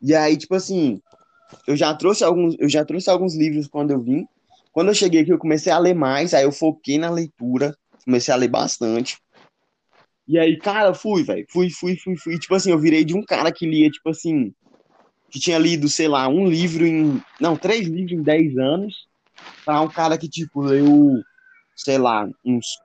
[0.00, 1.02] E aí, tipo assim,
[1.66, 4.26] eu já trouxe alguns, eu já trouxe alguns livros quando eu vim.
[4.72, 8.32] Quando eu cheguei aqui, eu comecei a ler mais, aí eu foquei na leitura, comecei
[8.32, 9.18] a ler bastante.
[10.26, 11.44] E aí, cara, fui, velho.
[11.50, 12.38] Fui, fui, fui, fui.
[12.38, 14.54] Tipo assim, eu virei de um cara que lia, tipo assim,
[15.30, 17.20] que tinha lido, sei lá, um livro em.
[17.40, 19.08] Não, três livros em dez anos,
[19.64, 21.20] para um cara que, tipo, leu,
[21.76, 22.78] sei lá, uns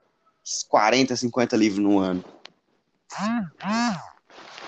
[0.68, 2.24] 40, 50 livros no ano.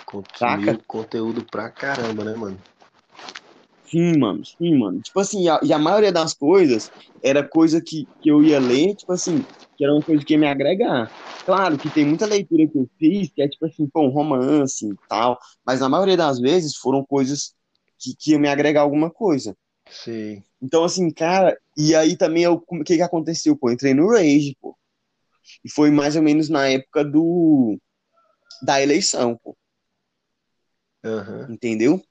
[0.06, 2.60] Consumiu conteúdo pra caramba, né, mano?
[3.90, 5.02] Sim, mano, sim, mano.
[5.02, 6.92] Tipo assim, a, e a maioria das coisas
[7.24, 9.48] era coisa que, que eu ia ler, tipo assim,
[9.78, 11.10] que era uma coisa que ia me agregar.
[11.46, 14.86] Claro que tem muita leitura que eu fiz, que é tipo assim, pô, um romance
[14.86, 17.54] e tal, mas na maioria das vezes foram coisas
[17.98, 19.56] que, que iam me agregar alguma coisa.
[19.90, 20.44] Sim.
[20.62, 23.72] Então, assim, cara, e aí também o que que aconteceu, pô?
[23.72, 24.78] Entrei no Rage, pô.
[25.64, 27.80] E foi mais ou menos na época do
[28.62, 29.56] da eleição, pô.
[31.06, 31.54] Uhum.
[31.54, 32.02] Entendeu?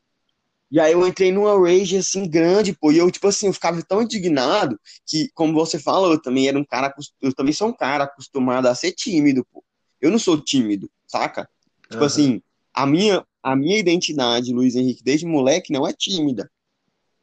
[0.71, 3.81] E aí eu entrei numa rage, assim, grande, pô, e eu, tipo assim, eu ficava
[3.83, 7.73] tão indignado que, como você falou, eu também era um cara, eu também sou um
[7.73, 9.65] cara acostumado a ser tímido, pô.
[10.01, 11.49] Eu não sou tímido, saca?
[11.89, 12.07] Tipo uhum.
[12.07, 12.43] assim,
[12.75, 16.51] a minha, a minha identidade, Luiz Henrique, desde moleque, não é tímida.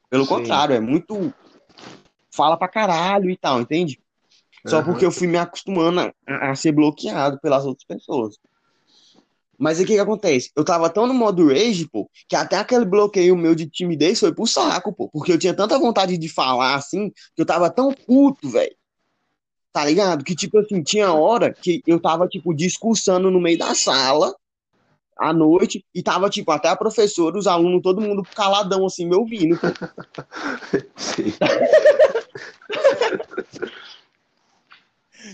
[0.10, 0.30] Pelo Sim.
[0.30, 1.34] contrário, é muito...
[2.34, 4.00] Fala pra caralho e tal, entende?
[4.66, 4.86] Só Aham.
[4.86, 6.14] porque eu fui me acostumando a,
[6.52, 8.38] a ser bloqueado pelas outras pessoas.
[9.64, 10.52] Mas o que que acontece?
[10.58, 14.36] Eu tava tão no modo rage, pô, que até aquele bloqueio meu de timidez foi
[14.36, 15.08] pro saco, pô.
[15.08, 18.76] Porque eu tinha tanta vontade de falar assim, que eu tava tão puto, velho.
[19.72, 20.22] Tá ligado?
[20.22, 24.36] Que, tipo assim, tinha hora que eu tava, tipo, discursando no meio da sala,
[25.18, 29.16] à noite, e tava, tipo, até a professora, os alunos, todo mundo caladão, assim, me
[29.16, 29.68] ouvindo, pô.
[30.98, 31.34] Sim.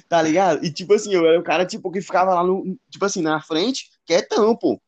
[0.07, 0.63] Tá ligado?
[0.63, 3.41] E, tipo assim, eu era o cara, tipo, que ficava lá no, tipo assim, na
[3.41, 4.81] frente, quietão, pô.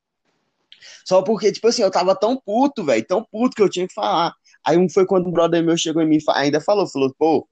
[1.05, 3.93] Só porque, tipo assim, eu tava tão puto, velho, tão puto que eu tinha que
[3.93, 4.33] falar.
[4.65, 7.47] Aí um foi quando um brother meu chegou em mim e ainda falou, falou, pô,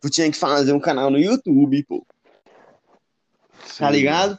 [0.00, 2.04] tu tinha que fazer um canal no YouTube, pô,
[3.78, 3.96] tá Sim.
[3.96, 4.38] ligado?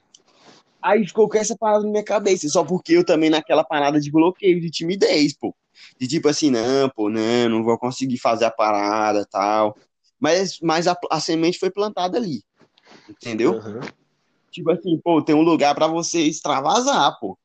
[0.82, 4.12] Aí ficou com essa parada na minha cabeça, só porque eu também naquela parada de
[4.12, 5.56] bloqueio, de timidez, pô.
[6.00, 9.76] De tipo assim, não, pô, não, não vou conseguir fazer a parada tal.
[10.20, 12.44] Mas, mas a, a semente foi plantada ali,
[13.10, 13.58] entendeu?
[13.58, 13.80] Aham.
[14.56, 17.38] Tipo assim, pô, tem um lugar pra você extravasar, pô.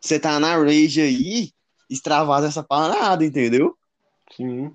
[0.00, 1.50] Você tá na rage aí,
[1.90, 3.76] extravasa essa parada, entendeu?
[4.30, 4.72] Sim.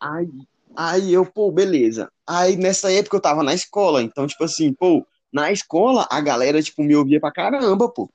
[0.00, 0.30] Aí,
[0.74, 2.10] aí eu, pô, beleza.
[2.26, 6.62] Aí nessa época eu tava na escola, então, tipo assim, pô, na escola a galera,
[6.62, 8.10] tipo, me ouvia pra caramba, pô.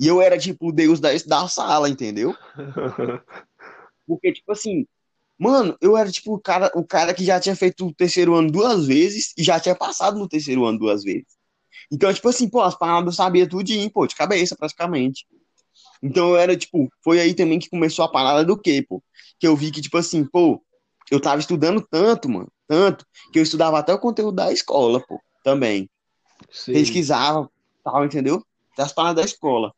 [0.00, 2.34] E eu era, tipo, o deus da, da sala, entendeu?
[4.08, 4.86] Porque, tipo assim,
[5.38, 8.50] mano, eu era, tipo, o cara, o cara que já tinha feito o terceiro ano
[8.50, 11.37] duas vezes e já tinha passado no terceiro ano duas vezes.
[11.90, 15.26] Então, tipo assim, pô, as paradas eu sabia tudinho, pô, de cabeça, praticamente.
[16.02, 19.02] Então eu era, tipo, foi aí também que começou a parada do quê, pô?
[19.38, 20.62] Que eu vi que, tipo assim, pô,
[21.10, 25.20] eu tava estudando tanto, mano, tanto, que eu estudava até o conteúdo da escola, pô,
[25.42, 25.88] também.
[26.50, 26.72] Sim.
[26.72, 27.50] Pesquisava,
[27.82, 28.44] tal, entendeu?
[28.76, 29.72] Das paradas da escola.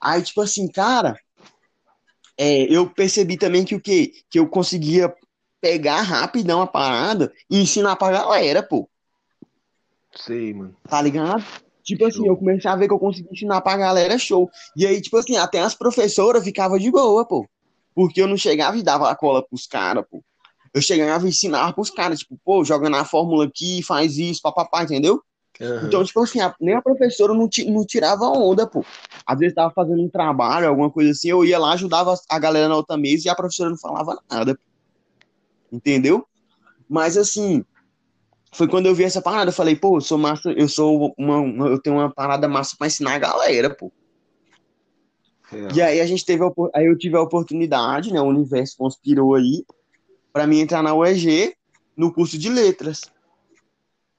[0.00, 1.18] Aí, tipo assim, cara,
[2.36, 4.12] é, eu percebi também que o quê?
[4.30, 5.14] Que eu conseguia
[5.60, 8.88] pegar rapidão a parada e ensinar pra galera, pô.
[10.24, 10.74] Sei, mano.
[10.88, 11.44] Tá ligado?
[11.82, 12.26] Tipo assim, Show.
[12.26, 14.50] eu comecei a ver que eu conseguia ensinar pra galera show.
[14.76, 17.46] E aí, tipo assim, até as professoras ficavam de boa, pô.
[17.94, 20.22] Porque eu não chegava e dava a cola pros caras, pô.
[20.74, 24.82] Eu chegava e ensinava pros caras, tipo, pô, joga na fórmula aqui, faz isso, papapá,
[24.82, 25.22] entendeu?
[25.60, 25.86] Aham.
[25.86, 28.84] Então, tipo assim, a- nem a professora não, não tirava onda, pô.
[29.26, 32.68] Às vezes tava fazendo um trabalho, alguma coisa assim, eu ia lá, ajudava a galera
[32.68, 34.60] na outra mesa e a professora não falava nada, pô.
[35.72, 36.26] Entendeu?
[36.88, 37.64] Mas assim,
[38.52, 41.36] foi quando eu vi essa parada, eu falei, pô, eu sou massa, eu sou uma,
[41.38, 43.92] uma- eu tenho uma parada massa pra ensinar a galera, pô.
[45.50, 45.72] Real.
[45.72, 48.20] E aí a gente teve a, aí eu tive a oportunidade, né?
[48.20, 49.64] O universo conspirou aí
[50.32, 51.54] pra mim entrar na UEG
[51.96, 53.02] no curso de letras.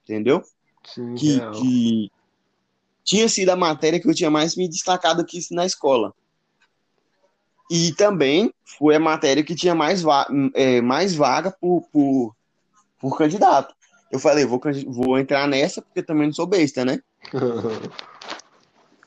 [0.04, 0.42] Entendeu?
[0.86, 1.52] Sim, Que, real.
[1.54, 2.12] que
[3.04, 6.14] tinha sido a matéria que eu tinha mais me destacado aqui na escola.
[7.70, 12.36] E também foi a matéria que tinha mais, va é, mais vaga por, por,
[12.98, 13.76] por candidato.
[14.12, 17.00] Eu falei, vou, vou entrar nessa porque também não sou besta, né?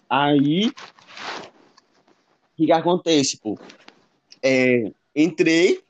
[0.09, 0.73] Aí, o
[2.57, 3.59] que que acontece, pô?
[4.43, 5.83] É, entrei,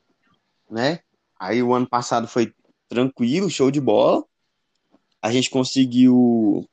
[0.69, 0.99] né?
[1.37, 2.53] Aí o ano passado foi
[2.87, 4.23] tranquilo, show de bola.
[5.21, 6.65] A gente conseguiu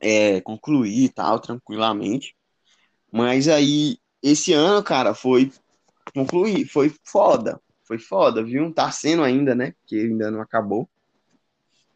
[0.00, 2.36] é, concluir e tal, tranquilamente.
[3.10, 5.50] Mas aí, esse ano, cara, foi
[6.14, 7.60] concluir, foi foda.
[7.82, 8.72] Foi foda, viu?
[8.72, 9.72] Tá sendo ainda, né?
[9.80, 10.88] Porque ainda não acabou.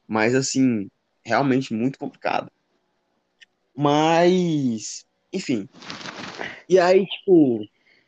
[0.07, 0.88] Mas, assim,
[1.25, 2.51] realmente muito complicado.
[3.75, 5.69] Mas, enfim.
[6.69, 7.61] E aí, tipo,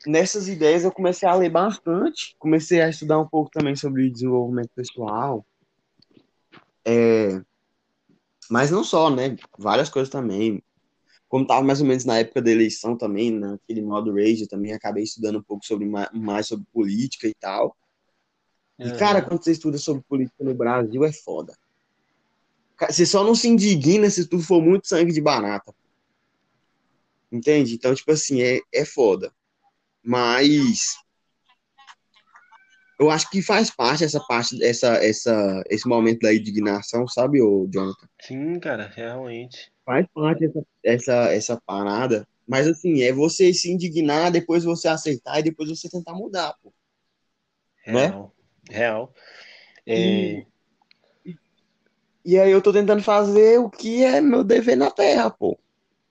[0.07, 2.35] nessas ideias eu comecei a ler bastante.
[2.39, 5.45] Comecei a estudar um pouco também sobre desenvolvimento pessoal.
[6.87, 7.41] É,
[8.51, 9.37] mas não só, né?
[9.59, 10.63] Várias coisas também.
[11.29, 14.73] Como tava mais ou menos na época da eleição também, naquele modo rage, eu também
[14.73, 17.77] acabei estudando um pouco sobre ma- mais sobre política e tal.
[18.79, 19.29] E, cara, Aham.
[19.29, 21.55] quando você estuda sobre política no Brasil, é foda.
[22.81, 25.73] Você só não se indigna se tudo for muito sangue de barata.
[27.31, 27.75] Entende?
[27.75, 29.33] Então, tipo assim, é, é foda.
[30.03, 30.97] Mas
[32.99, 37.69] eu acho que faz parte essa parte, essa, essa, esse momento da indignação, sabe, ô
[37.73, 38.09] Jonathan?
[38.21, 39.73] Sim, cara, realmente.
[39.85, 42.27] Faz parte essa, essa, essa parada.
[42.47, 46.73] Mas assim, é você se indignar, depois você aceitar e depois você tentar mudar, pô.
[47.87, 48.07] Né?
[48.07, 48.35] Real.
[48.71, 49.15] Real.
[49.87, 50.47] É, E,
[52.25, 55.59] e aí eu tô tentando fazer o que é meu dever na terra, pô.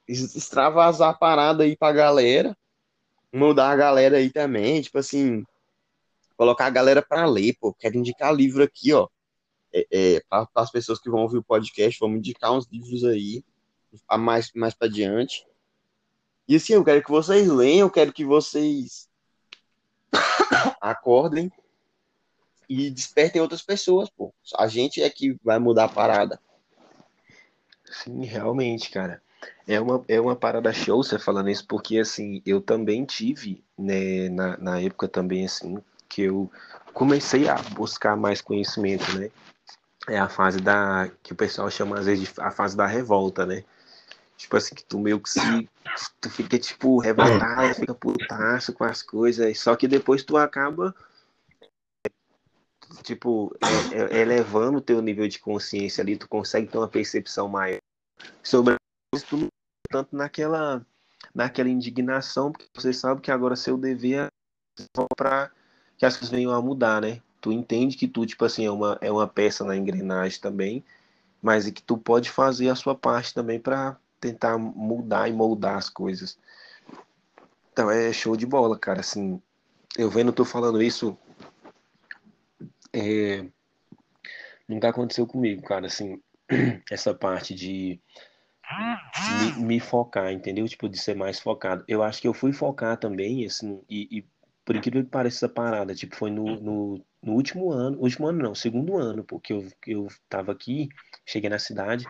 [0.08, 2.56] Extravasar a parada aí pra galera.
[3.34, 5.43] Mudar a galera aí também, tipo assim,
[6.38, 7.73] colocar a galera pra ler, pô.
[7.73, 9.08] Quero indicar livro aqui, ó.
[9.73, 13.43] É, é, para as pessoas que vão ouvir o podcast, vamos indicar uns livros aí,
[14.08, 15.47] a mais, mais pra diante.
[16.47, 19.10] E assim, eu quero que vocês leiam, eu quero que vocês
[20.80, 21.52] acordem
[22.69, 24.34] e despertem outras pessoas, pô.
[24.58, 26.39] A gente é que vai mudar a parada.
[27.86, 29.21] Sim, realmente, cara.
[29.67, 34.30] É uma, é uma parada show você falando isso, porque assim, eu também tive, né,
[34.30, 35.78] na, na época também, assim,
[36.10, 36.52] que eu
[36.93, 39.30] comecei a buscar mais conhecimento, né?
[40.08, 43.45] É a fase da, que o pessoal chama às vezes de a fase da revolta,
[43.45, 43.63] né?
[44.38, 45.69] Tipo assim, que tu meio que se.
[46.19, 50.93] Tu fica, tipo, revoltado, fica putaço com as coisas, só que depois tu acaba
[53.01, 53.56] tipo,
[53.91, 57.79] é, é, elevando o teu nível de consciência ali, tu consegue ter uma percepção maior
[58.43, 58.75] sobre
[59.15, 59.47] isso,
[59.89, 60.86] tanto naquela,
[61.34, 65.51] naquela indignação, porque você sabe que agora seu dever é para
[65.97, 67.21] que as coisas venham a mudar, né?
[67.41, 70.84] Tu entende que tu, tipo assim, é uma, é uma peça na engrenagem também,
[71.41, 75.89] mas que tu pode fazer a sua parte também para tentar mudar e moldar as
[75.89, 76.38] coisas.
[77.71, 79.01] Então é show de bola, cara.
[79.01, 79.41] Assim,
[79.97, 81.17] eu vendo tu falando isso,
[82.93, 83.45] é,
[84.67, 86.21] nunca aconteceu comigo, cara, assim,
[86.91, 87.99] essa parte de
[89.58, 90.67] me, me, focar, entendeu?
[90.67, 91.84] Tipo, de ser mais focado.
[91.88, 94.25] Eu acho que eu fui focar também, assim, e, e
[94.63, 98.41] por incrível que pareça essa parada, tipo, foi no, no, no, último ano, último ano
[98.41, 100.88] não, segundo ano, porque eu, eu tava aqui,
[101.25, 102.06] cheguei na cidade,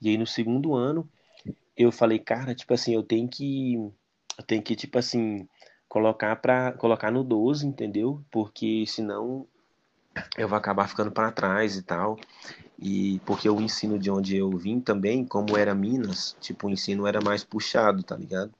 [0.00, 1.08] e aí no segundo ano,
[1.76, 5.48] eu falei, cara, tipo assim, eu tenho que, eu tenho que, tipo assim,
[5.88, 8.24] colocar para colocar no 12, entendeu?
[8.30, 9.46] Porque senão
[10.36, 12.18] eu vou acabar ficando para trás e tal.
[12.80, 17.06] E porque o ensino de onde eu vim também, como era Minas, tipo, o ensino
[17.06, 18.52] era mais puxado, tá ligado?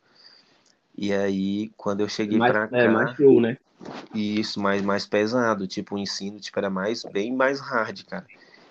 [0.97, 2.91] E aí, quando eu cheguei pra é, cá.
[2.91, 3.57] mais show, né?
[4.13, 5.69] Isso, mais, mais pesado.
[5.69, 8.27] Tipo, o ensino tipo, era mais, bem mais hard, cara.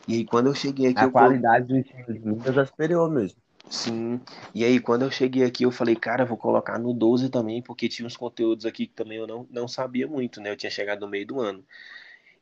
[0.05, 0.99] E aí, quando eu cheguei aqui.
[0.99, 1.11] A eu...
[1.11, 3.37] qualidade do ensino de Minas é superior mesmo.
[3.69, 4.19] Sim.
[4.53, 7.87] E aí, quando eu cheguei aqui, eu falei, cara, vou colocar no 12 também, porque
[7.87, 10.51] tinha uns conteúdos aqui que também eu não, não sabia muito, né?
[10.51, 11.63] Eu tinha chegado no meio do ano.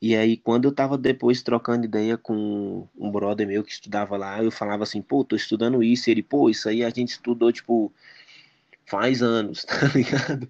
[0.01, 4.43] E aí, quando eu tava depois trocando ideia com um brother meu que estudava lá,
[4.43, 6.09] eu falava assim, pô, tô estudando isso.
[6.09, 7.93] E ele, pô, isso aí a gente estudou, tipo,
[8.85, 10.49] faz anos, tá ligado?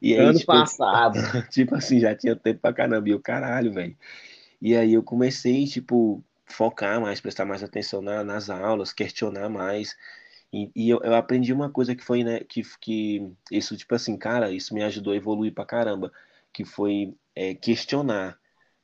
[0.00, 1.18] E aí, ano tipo, passado.
[1.50, 3.08] tipo assim, já tinha tempo pra caramba.
[3.08, 3.96] E eu, caralho, velho.
[4.60, 9.96] E aí eu comecei, tipo, focar mais, prestar mais atenção na, nas aulas, questionar mais.
[10.52, 14.16] E, e eu, eu, aprendi uma coisa que foi, né, que, que isso, tipo assim,
[14.16, 16.10] cara, isso me ajudou a evoluir pra caramba,
[16.52, 18.38] que foi é, questionar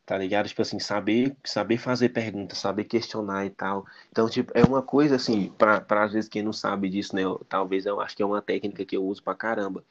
[0.07, 0.49] tá ligado?
[0.49, 3.87] Tipo assim, saber, saber fazer perguntas, saber questionar e tal.
[4.11, 7.23] Então, tipo, é uma coisa assim, para às vezes quem não sabe disso, né?
[7.23, 9.83] Eu, talvez eu acho que é uma técnica que eu uso pra caramba.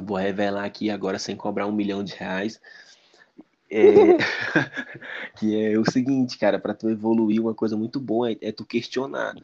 [0.00, 2.60] Vou revelar aqui agora sem cobrar um milhão de reais.
[3.70, 3.82] É,
[5.38, 8.64] que é o seguinte, cara, para tu evoluir, uma coisa muito boa é, é tu
[8.64, 9.34] questionar.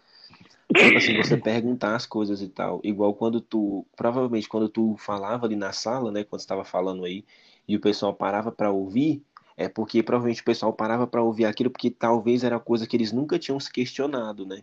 [0.75, 2.81] Tipo assim, você perguntar as coisas e tal.
[2.83, 7.25] Igual quando tu, provavelmente quando tu falava ali na sala, né, quando estava falando aí,
[7.69, 9.23] e o pessoal parava para ouvir,
[9.57, 13.13] é porque provavelmente o pessoal parava para ouvir aquilo porque talvez era coisa que eles
[13.13, 14.63] nunca tinham se questionado, né?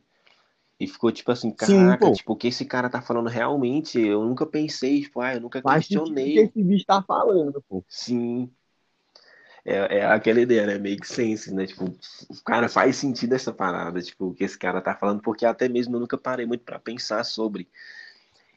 [0.80, 4.26] E ficou tipo assim, caraca, Sim, tipo, o que esse cara tá falando realmente, eu
[4.26, 6.32] nunca pensei, tipo, ah, eu nunca Faz questionei.
[6.32, 7.84] O que esse bicho tá falando, pô.
[7.88, 8.50] Sim.
[9.64, 10.80] É, é aquela ideia, né?
[10.80, 11.68] Make sense, né?
[11.68, 11.86] Tipo,
[12.44, 15.96] cara, faz sentido essa parada, tipo, o que esse cara tá falando, porque até mesmo
[15.96, 17.68] eu nunca parei muito para pensar sobre.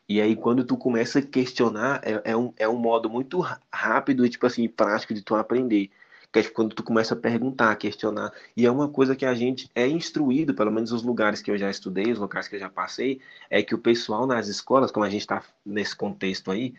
[0.08, 3.38] E aí, quando tu começa a questionar, é, é, um, é um modo muito
[3.70, 5.90] rápido e, tipo assim, prático de tu aprender
[6.34, 8.32] que é quando tu começa a perguntar, a questionar.
[8.56, 11.56] E é uma coisa que a gente é instruído, pelo menos os lugares que eu
[11.56, 15.06] já estudei, os locais que eu já passei, é que o pessoal nas escolas, como
[15.06, 16.74] a gente está nesse contexto aí,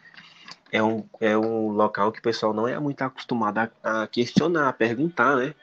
[0.73, 4.67] é um, é um local que o pessoal não é muito acostumado a, a questionar,
[4.67, 5.55] a perguntar, né?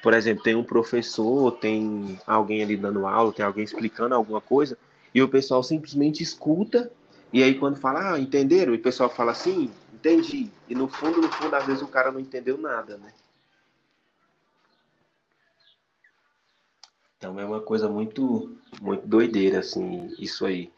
[0.00, 4.78] Por exemplo, tem um professor, tem alguém ali dando aula, tem alguém explicando alguma coisa,
[5.12, 6.88] e o pessoal simplesmente escuta,
[7.32, 8.74] e aí quando fala, ah, entenderam?
[8.74, 10.52] E o pessoal fala assim, entendi.
[10.68, 13.12] E no fundo, no fundo, às vezes o cara não entendeu nada, né?
[17.24, 20.70] Então é uma coisa muito, muito doideira, assim, isso aí.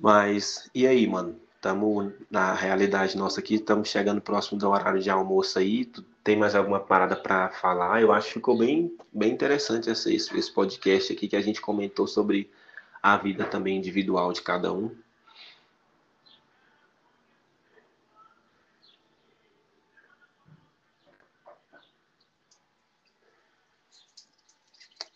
[0.00, 1.34] Mas, e aí, mano?
[1.56, 5.86] Estamos na realidade nossa aqui, estamos chegando próximo do horário de almoço aí.
[5.86, 8.00] Tu tem mais alguma parada para falar?
[8.00, 12.06] Eu acho que ficou bem, bem interessante esse, esse podcast aqui que a gente comentou
[12.06, 12.48] sobre
[13.02, 14.94] a vida também individual de cada um.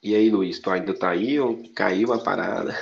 [0.09, 2.75] E aí, Luiz, tu ainda tá aí ou caiu a parada?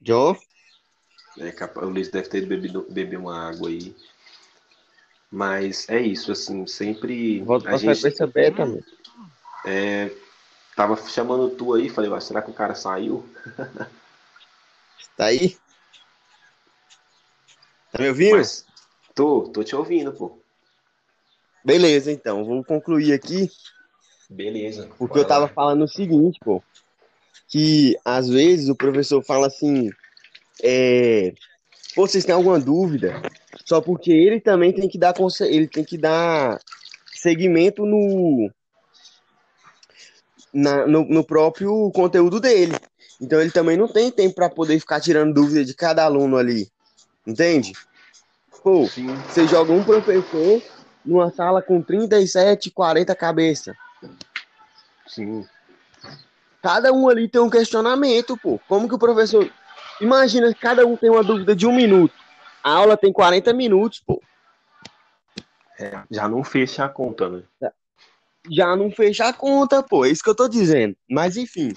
[0.00, 0.38] Joe?
[1.40, 1.52] É,
[1.84, 3.96] o Luiz deve ter bebido, bebido uma água aí.
[5.28, 7.42] Mas é isso, assim, sempre.
[7.42, 8.80] Vou a gente, perceber também.
[9.66, 10.16] É,
[10.76, 13.28] Tava chamando tu aí, falei, mas será que o cara saiu?
[15.16, 15.56] Tá aí?
[17.92, 18.36] Tá me ouvindo?
[18.36, 18.66] Mas,
[19.14, 20.38] tô, tô te ouvindo, pô.
[21.64, 22.44] Beleza, então.
[22.44, 23.50] Vou concluir aqui.
[24.28, 24.88] Beleza.
[24.98, 25.52] Porque eu tava lá.
[25.52, 26.62] falando o seguinte, pô.
[27.48, 29.90] Que às vezes o professor fala assim.
[30.62, 31.32] É,
[31.96, 33.22] Pô, vocês têm alguma dúvida?
[33.64, 36.60] Só porque ele também tem que dar ele tem que dar
[37.14, 38.50] segmento no,
[40.52, 42.76] na, no, no, próprio conteúdo dele.
[43.20, 46.68] Então ele também não tem tempo para poder ficar tirando dúvida de cada aluno ali.
[47.26, 47.72] Entende?
[48.62, 49.14] Pô, Sim.
[49.28, 50.62] você joga um professor
[51.04, 53.76] numa sala com 37, 40 cabeças.
[55.06, 55.46] Sim.
[56.62, 58.58] Cada um ali tem um questionamento, pô.
[58.68, 59.48] Como que o professor.
[60.00, 62.14] Imagina, cada um tem uma dúvida de um minuto.
[62.62, 64.20] A aula tem 40 minutos, pô.
[65.78, 67.42] É, já não fecha a conta, né?
[68.50, 70.04] Já não fecha a conta, pô.
[70.04, 70.96] É isso que eu tô dizendo.
[71.08, 71.72] Mas enfim.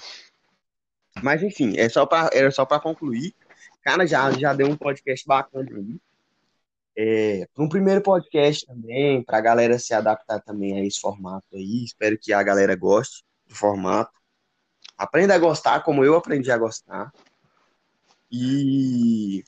[1.22, 3.34] Mas enfim, é só pra, era só para concluir.
[3.82, 6.00] Cara, já, já deu um podcast bacana aí.
[6.96, 11.84] É, um primeiro podcast também, para a galera se adaptar também a esse formato aí.
[11.84, 14.12] Espero que a galera goste do formato.
[14.98, 17.10] Aprenda a gostar como eu aprendi a gostar.
[18.30, 19.42] E,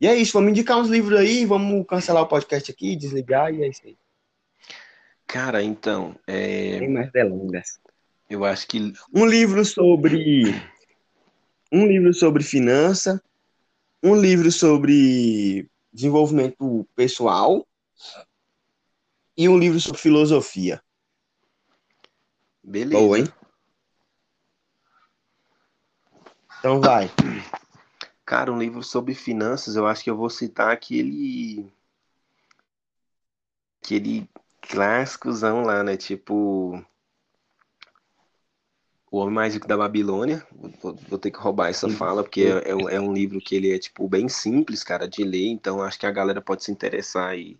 [0.00, 3.62] e é isso, vamos indicar uns livros aí, vamos cancelar o podcast aqui, desligar e
[3.62, 3.96] é isso aí.
[5.32, 6.14] Cara, então.
[6.26, 6.78] É...
[6.78, 7.80] Tem mais delongas.
[8.28, 8.92] Eu acho que.
[9.14, 10.52] Um livro sobre.
[11.72, 13.18] Um livro sobre finança.
[14.02, 17.66] Um livro sobre desenvolvimento pessoal.
[19.34, 20.82] E um livro sobre filosofia.
[22.62, 23.02] Beleza.
[23.02, 23.24] Boa, hein?
[26.58, 27.10] Então vai.
[28.26, 31.72] Cara, um livro sobre finanças, eu acho que eu vou citar aquele.
[33.82, 34.28] Aquele
[34.62, 35.96] clássicozão lá, né?
[35.96, 36.82] Tipo.
[39.10, 40.46] O Homem Mágico da Babilônia.
[40.80, 43.74] Vou, vou ter que roubar essa fala, porque é, é, é, um livro que ele
[43.74, 45.48] é, tipo, bem simples, cara, de ler.
[45.48, 47.58] Então, acho que a galera pode se interessar aí.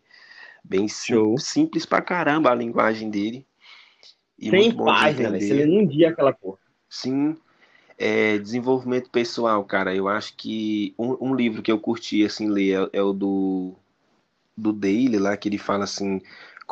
[0.65, 3.47] Bem sim, simples pra caramba a linguagem dele.
[4.39, 5.41] E Tem página, né?
[5.41, 6.59] Você lê num dia aquela porra.
[6.89, 7.37] Sim.
[7.99, 9.95] É, desenvolvimento pessoal, cara.
[9.95, 13.75] Eu acho que um, um, livro que eu curti assim ler é, é, o do
[14.57, 16.21] do Daily lá que ele fala assim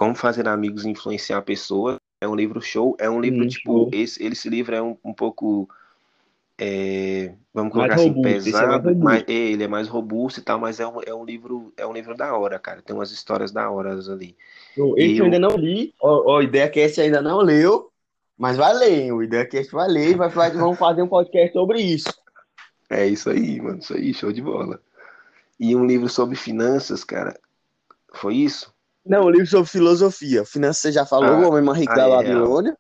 [0.00, 1.98] como fazer amigos e influenciar pessoas.
[2.22, 2.96] É um livro show.
[2.98, 5.68] É um livro hum, tipo esse, esse livro é um, um pouco
[6.58, 10.40] é, vamos colocar mais assim robusto, é pesado, é mas é, ele é mais robusto
[10.40, 12.80] e tal, mas é um, é um livro é um livro da hora, cara.
[12.80, 14.34] Tem umas histórias da hora ali.
[14.74, 15.94] Esse eu, eu ainda não li.
[16.00, 17.90] O, o ideia que esse ainda não leu.
[18.38, 21.78] Mas vai ler, o IdeaCast vai ler e vai, vai, vamos fazer um podcast sobre
[21.82, 22.10] isso.
[22.88, 23.80] É isso aí, mano.
[23.80, 24.80] Isso aí, show de bola.
[25.58, 27.38] E um livro sobre finanças, cara.
[28.14, 28.72] Foi isso?
[29.10, 30.44] Não, um livro sobre filosofia.
[30.44, 32.78] Finanças você já falou, ah, o Homem Mais Rico da Babilônia.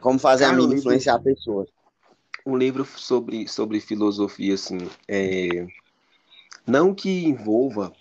[0.00, 1.68] Como fazer cara, a mídia influenciar pessoas.
[2.46, 4.78] Um livro sobre, sobre filosofia, assim.
[5.06, 5.66] É...
[6.66, 7.92] Não que envolva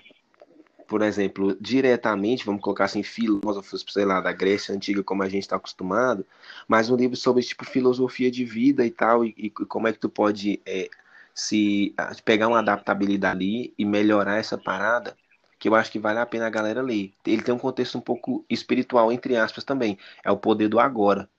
[0.88, 5.44] por exemplo, diretamente, vamos colocar assim, filósofos, sei lá, da Grécia Antiga, como a gente
[5.44, 6.26] está acostumado,
[6.68, 10.00] mas um livro sobre, tipo, filosofia de vida e tal, e, e como é que
[10.00, 10.90] tu pode é,
[11.34, 11.96] se
[12.26, 15.16] pegar uma adaptabilidade ali e melhorar essa parada,
[15.62, 17.14] que eu acho que vale a pena a galera ler.
[17.24, 19.96] Ele tem um contexto um pouco espiritual, entre aspas, também.
[20.26, 21.30] É o poder do agora.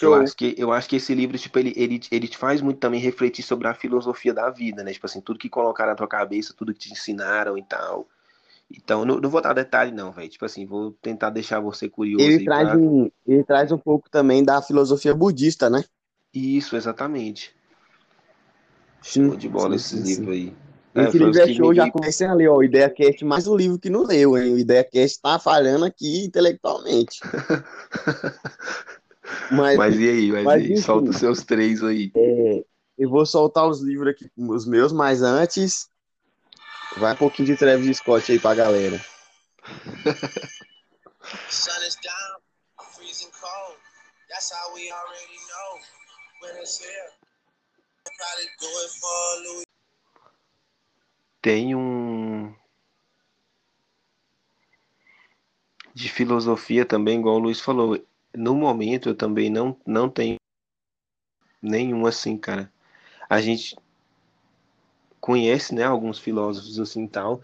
[0.00, 2.78] Eu acho, que, eu acho que esse livro, tipo, ele, ele, ele te faz muito
[2.78, 4.90] também refletir sobre a filosofia da vida, né?
[4.90, 8.08] Tipo assim, tudo que colocaram na tua cabeça, tudo que te ensinaram e tal.
[8.70, 10.28] Então, não, não vou dar detalhe, não, velho.
[10.28, 12.24] Tipo assim, vou tentar deixar você curioso.
[12.24, 12.78] Ele traz, pra...
[12.78, 15.84] um, ele traz um pouco também da filosofia budista, né?
[16.32, 17.54] Isso, exatamente.
[19.02, 20.56] Show de bola esse livro aí.
[20.96, 21.76] Esse é, livro é show, me...
[21.76, 24.54] já comecei a ler, ó, o Ideia Cast mais um livro que não leu, hein?
[24.54, 27.20] O Ideia Cast tá falhando aqui intelectualmente.
[29.50, 30.76] Mas, mas e aí, mas, mas e aí?
[30.78, 32.12] solta os seus três aí.
[32.16, 32.64] É,
[32.96, 35.88] eu vou soltar os livros aqui, os meus, mas antes,
[36.96, 39.04] vai um pouquinho de Travis Scott aí pra galera.
[41.50, 42.40] Sun is down,
[42.94, 43.76] freezing cold.
[44.30, 45.80] That's how we already know
[46.40, 47.10] when it's here.
[51.46, 52.52] Tem um
[55.94, 60.38] de filosofia também, igual o Luiz falou no momento eu também não, não tenho
[61.62, 62.68] nenhum assim, cara.
[63.30, 63.76] A gente
[65.20, 67.40] conhece, né, alguns filósofos assim tal,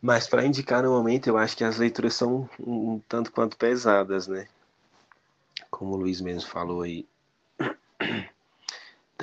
[0.00, 3.56] mas para indicar no momento eu acho que as leituras são um, um tanto quanto
[3.56, 4.46] pesadas, né?
[5.68, 7.08] Como o Luiz mesmo falou aí.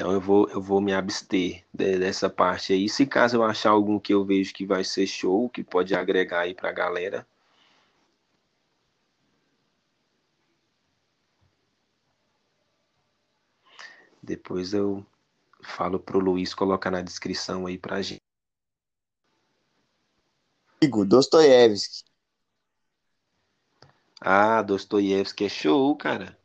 [0.06, 2.88] Então eu vou, eu vou me abster de, dessa parte aí.
[2.88, 6.41] Se caso eu achar algum que eu vejo que vai ser show, que pode agregar
[6.41, 7.28] aí pra galera.
[14.22, 15.03] Depois eu
[15.64, 18.22] falo pro Luiz colocar na descrição aí pra gente.
[21.08, 22.03] Dostoiévski.
[24.22, 26.38] Ah, Dostoiévski é show, cara.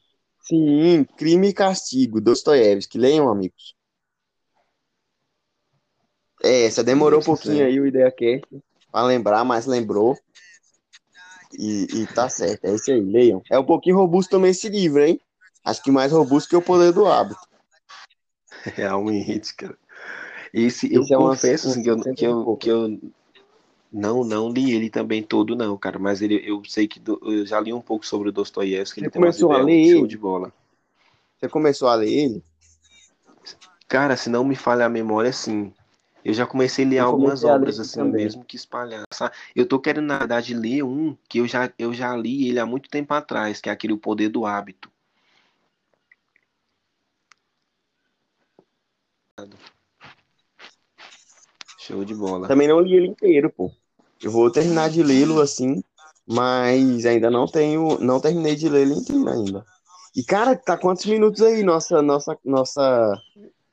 [0.42, 2.98] Sim, Crime e Castigo, Dostoiévski.
[2.98, 3.74] Leiam, amigos.
[6.42, 8.46] É, essa demorou um pouquinho aí o IdeaCast
[8.90, 10.16] para lembrar, mas lembrou.
[11.58, 13.42] E, e tá certo, é isso aí, leiam.
[13.50, 15.20] É um pouquinho robusto também esse livro, hein?
[15.64, 17.40] Acho que mais robusto que o Poder do Hábito.
[18.74, 19.76] Realmente, cara.
[20.52, 23.00] Esse, eu é confesso uma, assim, que, eu, que, eu, que eu
[23.92, 25.98] não não li ele também todo, não, cara.
[25.98, 29.00] Mas ele, eu sei que do, eu já li um pouco sobre o Dostoiévski.
[29.00, 30.52] Ele começou a ler show de bola.
[31.38, 32.44] Você começou a ler ele?
[33.88, 35.72] Cara, se não me falha a memória, sim.
[36.24, 38.24] Eu já comecei a ler eu algumas obras assim também.
[38.24, 39.04] mesmo que espalhar.
[39.56, 42.66] Eu tô querendo, na verdade, ler um que eu já, eu já li ele há
[42.66, 44.90] muito tempo atrás, que é aquele O Poder do Hábito.
[51.78, 52.46] Show de bola.
[52.46, 53.72] Também não li ele inteiro, pô.
[54.22, 55.82] Eu vou terminar de lê-lo assim,
[56.26, 59.64] mas ainda não tenho, não terminei de ler ele inteiro ainda.
[60.14, 63.20] E cara, tá quantos minutos aí nossa nossa nossa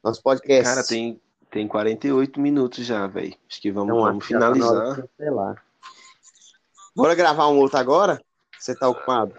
[0.03, 0.63] nosso podcast?
[0.63, 1.19] Cara, tem
[1.49, 3.35] tem 48 minutos já, velho.
[3.49, 5.07] Acho que vamos, então, vamos finalizar.
[5.17, 5.55] Tá
[6.95, 8.21] Bora gravar um outro agora?
[8.59, 9.33] Você tá ocupado?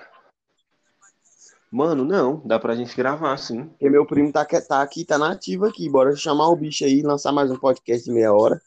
[1.70, 3.64] Mano, não, dá pra gente gravar, sim.
[3.64, 5.88] Porque meu primo tá, tá aqui, tá nativo aqui.
[5.88, 8.60] Bora chamar o bicho aí e lançar mais um podcast de meia hora.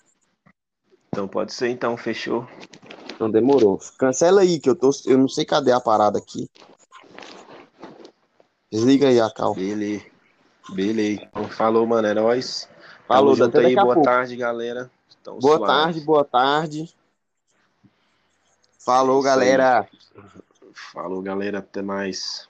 [1.13, 2.47] Então pode ser, então, fechou.
[3.13, 3.77] Então demorou.
[3.97, 4.91] Cancela aí, que eu tô.
[5.05, 6.49] Eu não sei cadê a parada aqui.
[8.71, 9.53] Desliga aí a cal.
[9.53, 10.05] Beleza.
[10.69, 11.23] Beleza.
[11.23, 12.07] Então, falou, mano.
[12.07, 12.69] É nóis.
[13.05, 13.75] Falou, junto aí.
[13.75, 14.03] Boa pouco.
[14.03, 14.89] tarde, galera.
[15.19, 15.73] Então, boa suave.
[15.73, 16.95] tarde, boa tarde.
[18.79, 19.85] Falou, galera.
[20.93, 21.59] Falou, galera.
[21.59, 22.47] Até mais.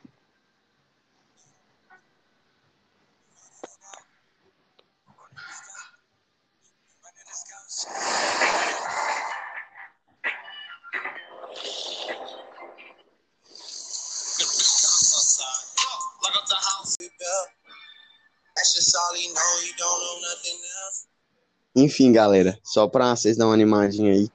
[21.76, 24.30] Enfim, galera, só pra vocês dar uma animadinha aí.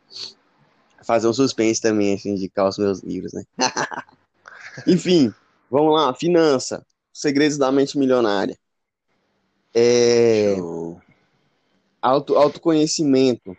[1.04, 3.44] Fazer um suspense também, assim, indicar os meus livros, né?
[4.86, 5.32] Enfim,
[5.70, 6.12] vamos lá.
[6.14, 6.84] Finança.
[7.12, 8.58] Segredos da mente milionária.
[9.74, 10.56] É...
[12.02, 13.56] Auto, autoconhecimento.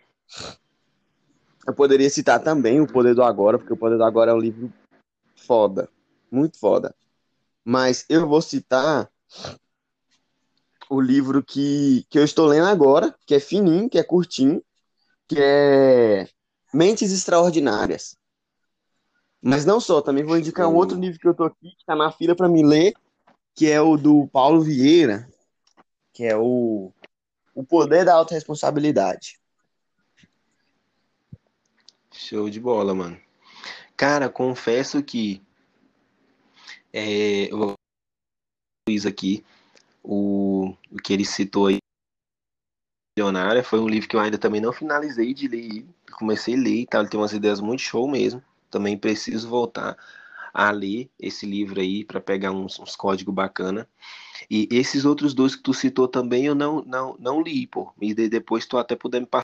[1.66, 4.38] Eu poderia citar também O Poder do Agora, porque O Poder do Agora é um
[4.38, 4.72] livro
[5.36, 5.88] foda.
[6.30, 6.94] Muito foda.
[7.70, 9.12] Mas eu vou citar
[10.88, 14.64] o livro que, que eu estou lendo agora, que é fininho, que é curtinho,
[15.28, 16.26] que é
[16.72, 18.16] Mentes Extraordinárias.
[19.42, 21.94] Mas não só, também vou indicar um outro livro que eu tô aqui, que tá
[21.94, 22.94] na fila para me ler,
[23.54, 25.28] que é o do Paulo Vieira,
[26.14, 26.90] que é o
[27.54, 29.38] O Poder da Autoresponsabilidade.
[32.14, 33.20] Show de bola, mano.
[33.94, 35.46] Cara, confesso que
[36.92, 37.74] é, eu
[38.88, 39.44] Luiz aqui,
[40.02, 41.78] o, o que ele citou aí,
[43.18, 45.84] Milionária, foi um livro que eu ainda também não finalizei de ler.
[46.12, 48.42] Comecei a ler e tal, ele tem umas ideias muito show mesmo.
[48.70, 49.96] Também preciso voltar
[50.54, 53.88] a ler esse livro aí para pegar uns, uns códigos bacana.
[54.50, 57.92] E esses outros dois que tu citou também eu não não não li, pô.
[58.00, 59.36] E depois tu até puder me passar